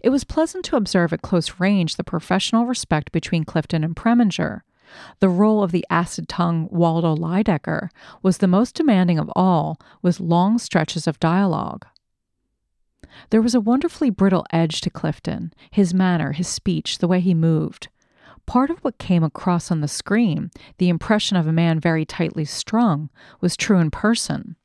It 0.00 0.10
was 0.10 0.24
pleasant 0.24 0.64
to 0.66 0.76
observe 0.76 1.12
at 1.12 1.22
close 1.22 1.60
range 1.60 1.96
the 1.96 2.04
professional 2.04 2.66
respect 2.66 3.12
between 3.12 3.44
Clifton 3.44 3.84
and 3.84 3.94
Preminger. 3.94 4.62
The 5.20 5.28
role 5.28 5.62
of 5.62 5.70
the 5.70 5.84
acid 5.90 6.28
tongued 6.28 6.70
Waldo 6.70 7.14
Lydecker 7.14 7.90
was 8.22 8.38
the 8.38 8.46
most 8.46 8.74
demanding 8.74 9.18
of 9.18 9.30
all, 9.36 9.78
with 10.00 10.20
long 10.20 10.58
stretches 10.58 11.06
of 11.06 11.20
dialogue. 11.20 11.86
There 13.30 13.42
was 13.42 13.54
a 13.54 13.60
wonderfully 13.60 14.10
brittle 14.10 14.46
edge 14.52 14.80
to 14.82 14.90
Clifton, 14.90 15.52
his 15.70 15.92
manner, 15.92 16.32
his 16.32 16.48
speech, 16.48 16.98
the 16.98 17.08
way 17.08 17.20
he 17.20 17.34
moved. 17.34 17.88
Part 18.48 18.70
of 18.70 18.78
what 18.78 18.96
came 18.96 19.22
across 19.22 19.70
on 19.70 19.82
the 19.82 19.88
screen, 19.88 20.50
the 20.78 20.88
impression 20.88 21.36
of 21.36 21.46
a 21.46 21.52
man 21.52 21.78
very 21.78 22.06
tightly 22.06 22.46
strung, 22.46 23.10
was 23.42 23.58
true 23.58 23.78
in 23.78 23.90
person. 23.90 24.56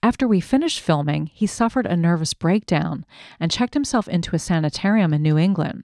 After 0.00 0.28
we 0.28 0.38
finished 0.38 0.78
filming, 0.78 1.26
he 1.26 1.44
suffered 1.48 1.86
a 1.86 1.96
nervous 1.96 2.34
breakdown 2.34 3.04
and 3.40 3.50
checked 3.50 3.74
himself 3.74 4.06
into 4.06 4.36
a 4.36 4.38
sanitarium 4.38 5.12
in 5.12 5.22
New 5.22 5.36
England. 5.36 5.82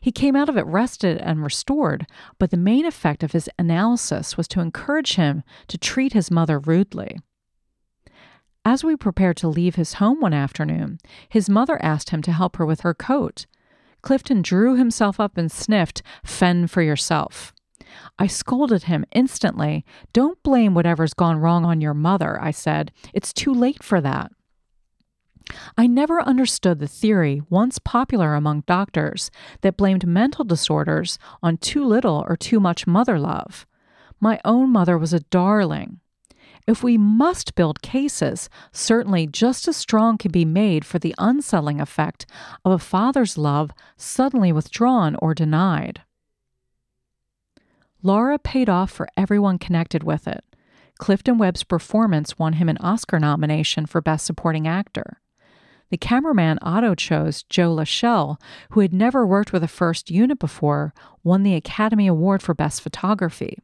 He 0.00 0.10
came 0.10 0.34
out 0.34 0.48
of 0.48 0.56
it 0.56 0.66
rested 0.66 1.18
and 1.18 1.44
restored, 1.44 2.08
but 2.40 2.50
the 2.50 2.56
main 2.56 2.86
effect 2.86 3.22
of 3.22 3.30
his 3.30 3.48
analysis 3.56 4.36
was 4.36 4.48
to 4.48 4.60
encourage 4.60 5.14
him 5.14 5.44
to 5.68 5.78
treat 5.78 6.12
his 6.12 6.28
mother 6.28 6.58
rudely. 6.58 7.20
As 8.64 8.82
we 8.82 8.96
prepared 8.96 9.36
to 9.36 9.48
leave 9.48 9.76
his 9.76 9.94
home 9.94 10.20
one 10.20 10.34
afternoon, 10.34 10.98
his 11.28 11.48
mother 11.48 11.80
asked 11.80 12.10
him 12.10 12.22
to 12.22 12.32
help 12.32 12.56
her 12.56 12.66
with 12.66 12.80
her 12.80 12.94
coat, 12.94 13.46
Clifton 14.02 14.42
drew 14.42 14.76
himself 14.76 15.18
up 15.18 15.36
and 15.36 15.50
sniffed, 15.50 16.02
Fend 16.24 16.70
for 16.70 16.82
yourself. 16.82 17.52
I 18.18 18.26
scolded 18.26 18.84
him 18.84 19.04
instantly. 19.12 19.84
Don't 20.12 20.42
blame 20.42 20.74
whatever's 20.74 21.14
gone 21.14 21.38
wrong 21.38 21.64
on 21.64 21.80
your 21.80 21.94
mother, 21.94 22.40
I 22.40 22.50
said. 22.50 22.92
It's 23.12 23.32
too 23.32 23.52
late 23.52 23.82
for 23.82 24.00
that. 24.00 24.32
I 25.76 25.86
never 25.86 26.22
understood 26.22 26.78
the 26.78 26.88
theory, 26.88 27.42
once 27.50 27.78
popular 27.78 28.34
among 28.34 28.62
doctors, 28.66 29.30
that 29.60 29.76
blamed 29.76 30.06
mental 30.06 30.44
disorders 30.44 31.18
on 31.42 31.56
too 31.58 31.84
little 31.84 32.24
or 32.28 32.36
too 32.36 32.60
much 32.60 32.86
mother 32.86 33.18
love. 33.18 33.66
My 34.20 34.40
own 34.44 34.70
mother 34.70 34.96
was 34.96 35.12
a 35.12 35.20
darling. 35.20 36.00
If 36.66 36.82
we 36.82 36.96
must 36.96 37.54
build 37.54 37.82
cases, 37.82 38.48
certainly 38.70 39.26
just 39.26 39.66
as 39.66 39.76
strong 39.76 40.16
can 40.16 40.30
be 40.30 40.44
made 40.44 40.84
for 40.84 40.98
the 40.98 41.14
unsettling 41.18 41.80
effect 41.80 42.26
of 42.64 42.72
a 42.72 42.78
father's 42.78 43.36
love 43.36 43.72
suddenly 43.96 44.52
withdrawn 44.52 45.16
or 45.16 45.34
denied. 45.34 46.02
Laura 48.02 48.38
paid 48.38 48.68
off 48.68 48.90
for 48.90 49.08
everyone 49.16 49.58
connected 49.58 50.02
with 50.02 50.26
it. 50.26 50.44
Clifton 50.98 51.38
Webb's 51.38 51.64
performance 51.64 52.38
won 52.38 52.54
him 52.54 52.68
an 52.68 52.78
Oscar 52.78 53.18
nomination 53.18 53.86
for 53.86 54.00
Best 54.00 54.24
Supporting 54.24 54.68
Actor. 54.68 55.20
The 55.90 55.96
cameraman 55.98 56.58
Otto 56.62 56.94
chose, 56.94 57.42
Joe 57.44 57.74
LaShelle, 57.74 58.40
who 58.70 58.80
had 58.80 58.94
never 58.94 59.26
worked 59.26 59.52
with 59.52 59.62
a 59.62 59.68
first 59.68 60.10
unit 60.10 60.38
before, 60.38 60.94
won 61.22 61.42
the 61.42 61.54
Academy 61.54 62.06
Award 62.06 62.42
for 62.42 62.54
Best 62.54 62.80
Photography. 62.80 63.58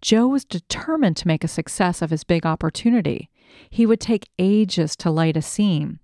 Joe 0.00 0.26
was 0.26 0.44
determined 0.44 1.16
to 1.18 1.28
make 1.28 1.44
a 1.44 1.48
success 1.48 2.02
of 2.02 2.10
his 2.10 2.24
big 2.24 2.46
opportunity. 2.46 3.30
He 3.70 3.86
would 3.86 4.00
take 4.00 4.30
ages 4.38 4.96
to 4.96 5.10
light 5.10 5.36
a 5.36 5.42
scene. 5.42 6.00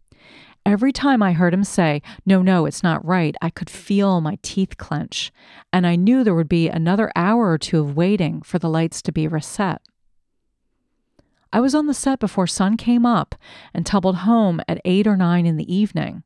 Every 0.67 0.93
time 0.93 1.23
I 1.23 1.33
heard 1.33 1.55
him 1.55 1.65
say, 1.65 2.03
No, 2.27 2.43
no, 2.43 2.67
it's 2.67 2.83
not 2.83 3.05
right, 3.05 3.35
I 3.41 3.51
could 3.51 3.71
feel 3.71 4.21
my 4.21 4.39
teeth 4.43 4.77
clench, 4.77 5.33
and 5.73 5.87
I 5.87 5.97
knew 5.97 6.23
there 6.23 6.35
would 6.35 6.49
be 6.49 6.69
another 6.69 7.11
hour 7.17 7.51
or 7.51 7.59
two 7.59 7.81
of 7.81 7.97
waiting 7.97 8.43
for 8.43 8.59
the 8.59 8.69
lights 8.69 9.01
to 9.03 9.13
be 9.13 9.27
reset. 9.27 9.81
I 11.53 11.61
was 11.61 11.75
on 11.75 11.87
the 11.87 11.95
set 11.95 12.21
before 12.21 12.47
sun 12.47 12.77
came 12.77 13.05
up 13.05 13.35
and 13.75 13.85
tumbled 13.85 14.17
home 14.17 14.61
at 14.69 14.81
eight 14.85 15.07
or 15.07 15.17
nine 15.17 15.47
in 15.47 15.57
the 15.57 15.75
evening. 15.75 16.23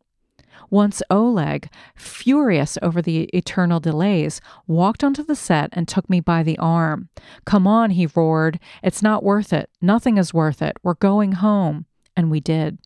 Once 0.70 1.02
Oleg, 1.10 1.68
furious 1.94 2.78
over 2.82 3.02
the 3.02 3.24
eternal 3.34 3.80
delays, 3.80 4.40
walked 4.66 5.04
onto 5.04 5.22
the 5.22 5.36
set 5.36 5.70
and 5.72 5.86
took 5.86 6.08
me 6.08 6.20
by 6.20 6.42
the 6.42 6.58
arm. 6.58 7.08
Come 7.44 7.66
on, 7.66 7.90
he 7.90 8.06
roared. 8.06 8.58
It's 8.82 9.02
not 9.02 9.22
worth 9.22 9.52
it. 9.52 9.70
Nothing 9.80 10.18
is 10.18 10.34
worth 10.34 10.62
it. 10.62 10.76
We're 10.82 10.94
going 10.94 11.32
home. 11.32 11.86
And 12.16 12.30
we 12.30 12.40
did. 12.40 12.78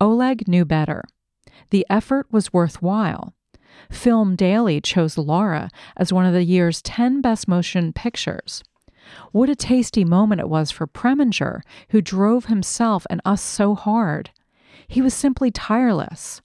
Oleg 0.00 0.48
knew 0.48 0.64
better. 0.64 1.04
The 1.70 1.86
effort 1.90 2.26
was 2.30 2.52
worthwhile. 2.52 3.34
Film 3.90 4.36
Daily 4.36 4.80
chose 4.80 5.16
Laura 5.18 5.70
as 5.96 6.12
one 6.12 6.26
of 6.26 6.32
the 6.32 6.44
year's 6.44 6.82
10 6.82 7.20
best 7.20 7.48
motion 7.48 7.92
pictures. 7.92 8.62
What 9.32 9.48
a 9.48 9.56
tasty 9.56 10.04
moment 10.04 10.40
it 10.40 10.48
was 10.48 10.70
for 10.70 10.86
Preminger, 10.86 11.62
who 11.90 12.00
drove 12.00 12.46
himself 12.46 13.06
and 13.10 13.20
us 13.24 13.42
so 13.42 13.74
hard. 13.74 14.30
He 14.86 15.02
was 15.02 15.14
simply 15.14 15.50
tireless. 15.50 16.42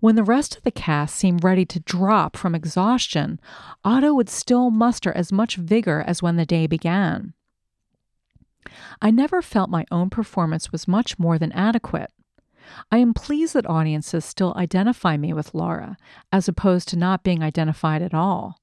When 0.00 0.16
the 0.16 0.24
rest 0.24 0.56
of 0.56 0.62
the 0.62 0.70
cast 0.70 1.14
seemed 1.14 1.44
ready 1.44 1.66
to 1.66 1.80
drop 1.80 2.36
from 2.36 2.54
exhaustion, 2.54 3.38
Otto 3.84 4.14
would 4.14 4.30
still 4.30 4.70
muster 4.70 5.12
as 5.12 5.30
much 5.30 5.56
vigor 5.56 6.02
as 6.06 6.22
when 6.22 6.36
the 6.36 6.46
day 6.46 6.66
began. 6.66 7.34
I 9.02 9.10
never 9.10 9.42
felt 9.42 9.68
my 9.68 9.84
own 9.90 10.08
performance 10.08 10.72
was 10.72 10.88
much 10.88 11.18
more 11.18 11.38
than 11.38 11.52
adequate. 11.52 12.10
I 12.90 12.98
am 12.98 13.12
pleased 13.12 13.54
that 13.54 13.68
audiences 13.68 14.24
still 14.24 14.54
identify 14.56 15.16
me 15.16 15.32
with 15.34 15.54
Laura, 15.54 15.96
as 16.32 16.48
opposed 16.48 16.88
to 16.88 16.98
not 16.98 17.24
being 17.24 17.42
identified 17.42 18.00
at 18.00 18.14
all. 18.14 18.58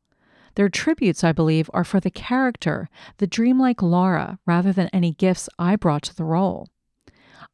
Their 0.55 0.69
tributes, 0.69 1.23
I 1.23 1.33
believe, 1.33 1.69
are 1.71 1.83
for 1.83 1.99
the 1.99 2.09
character, 2.09 2.89
the 3.17 3.27
dreamlike 3.27 3.83
Laura, 3.83 4.39
rather 4.47 4.73
than 4.73 4.89
any 4.89 5.11
gifts 5.11 5.49
I 5.59 5.75
brought 5.75 6.01
to 6.03 6.15
the 6.15 6.23
role. 6.23 6.69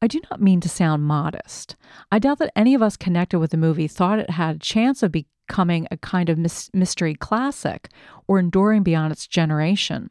I 0.01 0.07
do 0.07 0.21
not 0.29 0.41
mean 0.41 0.59
to 0.61 0.69
sound 0.69 1.03
modest. 1.03 1.75
I 2.11 2.19
doubt 2.19 2.39
that 2.39 2.51
any 2.55 2.73
of 2.73 2.81
us 2.81 2.97
connected 2.97 3.39
with 3.39 3.51
the 3.51 3.57
movie 3.57 3.87
thought 3.87 4.19
it 4.19 4.31
had 4.31 4.55
a 4.57 4.59
chance 4.59 5.03
of 5.03 5.11
becoming 5.11 5.87
a 5.91 5.97
kind 5.97 6.29
of 6.29 6.37
mystery 6.73 7.15
classic 7.15 7.89
or 8.27 8.39
enduring 8.39 8.83
beyond 8.83 9.11
its 9.11 9.27
generation. 9.27 10.09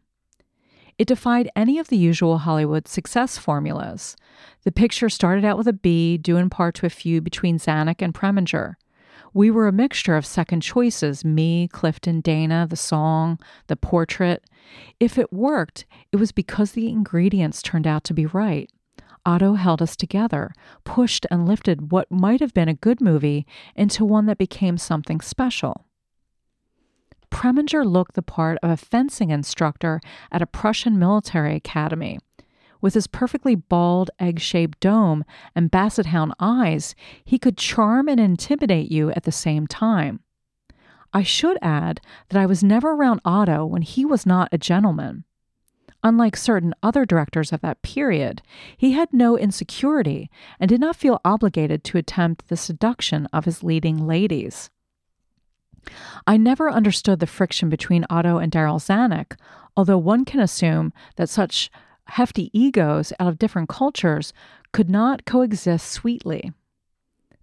It 0.99 1.09
defied 1.09 1.51
any 1.57 1.79
of 1.79 1.89
the 1.89 1.97
usual 1.97 2.39
Hollywood 2.39 2.87
success 2.87 3.39
formulas. 3.39 4.17
The 4.65 4.73
picture 4.73 5.09
started 5.09 5.45
out 5.45 5.59
with 5.59 5.67
a 5.67 5.73
B, 5.73 6.19
due 6.19 6.37
in 6.37 6.51
part 6.51 6.75
to 6.77 6.87
a 6.87 6.91
feud 6.91 7.25
between 7.25 7.59
Zanuck 7.59 8.03
and 8.03 8.15
Preminger. 8.15 8.75
We 9.35 9.51
were 9.51 9.67
a 9.67 9.73
mixture 9.73 10.17
of 10.17 10.27
second 10.27 10.61
choices 10.61 11.25
me, 11.25 11.67
Clifton, 11.69 12.21
Dana, 12.21 12.67
the 12.69 12.77
song, 12.77 13.39
the 13.67 13.77
portrait. 13.77 14.45
If 15.01 15.17
it 15.19 15.33
worked, 15.33 15.87
it 16.13 16.17
was 16.17 16.33
because 16.33 16.73
the 16.73 16.89
ingredients 16.89 17.63
turned 17.63 17.87
out 17.87 18.05
to 18.05 18.15
be 18.15 18.27
right. 18.27 18.71
Otto 19.25 19.55
held 19.55 19.81
us 19.81 19.97
together, 19.97 20.53
pushed 20.85 21.27
and 21.31 21.47
lifted 21.47 21.93
what 21.93 22.11
might 22.11 22.41
have 22.41 22.55
been 22.55 22.69
a 22.69 22.75
good 22.75 23.01
movie 23.01 23.47
into 23.77 24.05
one 24.05 24.27
that 24.27 24.39
became 24.39 24.77
something 24.79 25.21
special. 25.21 25.87
Preminger 27.31 27.85
looked 27.85 28.15
the 28.15 28.23
part 28.23 28.59
of 28.63 28.71
a 28.71 28.77
fencing 28.77 29.31
instructor 29.31 30.01
at 30.31 30.43
a 30.43 30.47
Prussian 30.47 30.99
military 30.99 31.57
academy. 31.57 32.19
With 32.81 32.95
his 32.95 33.07
perfectly 33.07 33.55
bald, 33.55 34.11
egg 34.19 34.41
shaped 34.41 34.81
dome 34.81 35.25
and 35.55 35.71
basset 35.71 36.07
hound 36.07 36.35
eyes, 36.41 36.95
he 37.25 37.39
could 37.39 37.57
charm 37.57 38.09
and 38.09 38.21
intimidate 38.21 38.91
you 38.91 39.11
at 39.13 39.23
the 39.23 39.33
same 39.33 39.67
time. 39.67 40.21
I 41.15 41.23
should 41.23 41.59
add 41.63 42.01
that 42.29 42.41
I 42.41 42.47
was 42.47 42.65
never 42.65 42.93
around 42.93 43.21
Otto 43.25 43.65
when 43.65 43.83
he 43.83 44.05
was 44.05 44.27
not 44.27 44.49
a 44.51 44.59
gentleman. 44.59 45.25
Unlike 46.05 46.37
certain 46.37 46.75
other 46.83 47.05
directors 47.05 47.53
of 47.53 47.61
that 47.61 47.83
period, 47.83 48.43
he 48.77 48.93
had 48.93 49.13
no 49.13 49.39
insecurity 49.39 50.31
and 50.59 50.69
did 50.69 50.81
not 50.81 50.97
feel 50.97 51.21
obligated 51.25 51.85
to 51.85 51.99
attempt 51.99 52.49
the 52.49 52.57
seduction 52.57 53.27
of 53.33 53.45
his 53.45 53.63
leading 53.63 54.07
ladies. 54.07 54.71
I 56.27 56.37
never 56.37 56.71
understood 56.71 57.21
the 57.21 57.27
friction 57.27 57.69
between 57.69 58.07
Otto 58.11 58.39
and 58.39 58.51
Darryl 58.51 58.81
Zanuck, 58.81 59.37
although 59.77 59.99
one 59.99 60.25
can 60.25 60.41
assume 60.41 60.93
that 61.17 61.29
such 61.29 61.71
hefty 62.07 62.51
egos 62.59 63.13
out 63.19 63.29
of 63.29 63.39
different 63.39 63.69
cultures 63.69 64.33
could 64.73 64.91
not 64.91 65.25
coexist 65.25 65.91
sweetly. 65.91 66.53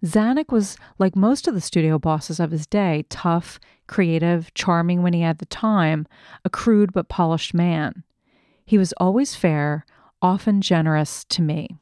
Zanuck 0.04 0.50
was, 0.50 0.76
like 0.98 1.14
most 1.14 1.46
of 1.46 1.54
the 1.54 1.60
studio 1.60 1.98
bosses 1.98 2.40
of 2.40 2.50
his 2.50 2.66
day, 2.66 3.04
tough, 3.10 3.60
creative, 3.86 4.52
charming 4.54 5.02
when 5.02 5.12
he 5.12 5.20
had 5.20 5.38
the 5.38 5.46
time, 5.46 6.06
a 6.44 6.50
crude 6.50 6.92
but 6.92 7.08
polished 7.08 7.52
man. 7.52 8.04
He 8.70 8.78
was 8.78 8.94
always 8.98 9.34
fair, 9.34 9.84
often 10.22 10.60
generous 10.60 11.24
to 11.24 11.42
me. 11.42 11.80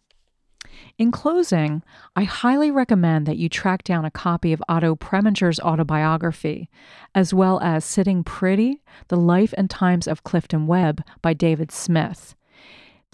In 0.97 1.11
closing, 1.11 1.83
I 2.17 2.25
highly 2.25 2.71
recommend 2.71 3.27
that 3.27 3.37
you 3.37 3.51
track 3.51 3.85
down 3.85 4.07
a 4.07 4.11
copy 4.11 4.55
of 4.55 4.63
Otto 4.71 4.97
Preminger's 4.97 5.61
autobiography, 5.61 6.71
as 7.15 7.35
well 7.35 7.61
as 7.61 7.85
Sitting 7.85 8.25
Pretty 8.25 8.81
The 9.09 9.19
Life 9.19 9.53
and 9.59 9.69
Times 9.69 10.09
of 10.09 10.25
Clifton 10.25 10.67
Webb 10.67 11.05
by 11.21 11.35
David 11.35 11.71
Smith. 11.71 12.35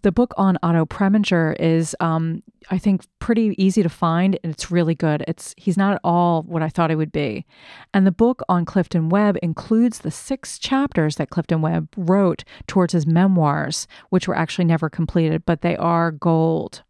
The 0.04 0.12
book 0.12 0.34
on 0.36 0.58
Otto 0.62 0.84
Preminger 0.84 1.56
is, 1.58 1.96
um, 1.98 2.42
I 2.70 2.76
think, 2.76 3.06
pretty 3.20 3.54
easy 3.56 3.82
to 3.82 3.88
find, 3.88 4.38
and 4.44 4.52
it's 4.52 4.70
really 4.70 4.94
good. 4.94 5.24
It's 5.26 5.54
he's 5.56 5.78
not 5.78 5.94
at 5.94 6.00
all 6.04 6.42
what 6.42 6.62
I 6.62 6.68
thought 6.68 6.90
he 6.90 6.96
would 6.96 7.10
be, 7.10 7.46
and 7.94 8.06
the 8.06 8.12
book 8.12 8.42
on 8.46 8.66
Clifton 8.66 9.08
Webb 9.08 9.38
includes 9.42 10.00
the 10.00 10.10
six 10.10 10.58
chapters 10.58 11.16
that 11.16 11.30
Clifton 11.30 11.62
Webb 11.62 11.88
wrote 11.96 12.44
towards 12.66 12.92
his 12.92 13.06
memoirs, 13.06 13.88
which 14.10 14.28
were 14.28 14.36
actually 14.36 14.66
never 14.66 14.90
completed, 14.90 15.46
but 15.46 15.62
they 15.62 15.74
are 15.78 16.10
gold. 16.10 16.82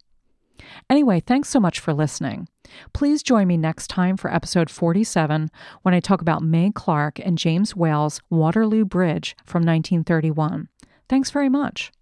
Anyway, 0.91 1.21
thanks 1.21 1.49
so 1.49 1.61
much 1.61 1.79
for 1.79 1.95
listening. 1.95 2.49
Please 2.95 3.23
join 3.23 3.47
me 3.47 3.57
next 3.57 3.87
time 3.87 4.17
for 4.17 4.35
episode 4.35 4.69
47 4.69 5.53
when 5.83 5.95
I 5.95 6.01
talk 6.01 6.21
about 6.21 6.43
Mae 6.43 6.73
Clarke 6.75 7.21
and 7.21 7.39
James 7.39 7.77
Whale's 7.77 8.21
Waterloo 8.29 8.85
Bridge 8.85 9.37
from 9.45 9.61
1931. 9.63 10.69
Thanks 11.09 11.31
very 11.31 11.49
much. 11.49 11.93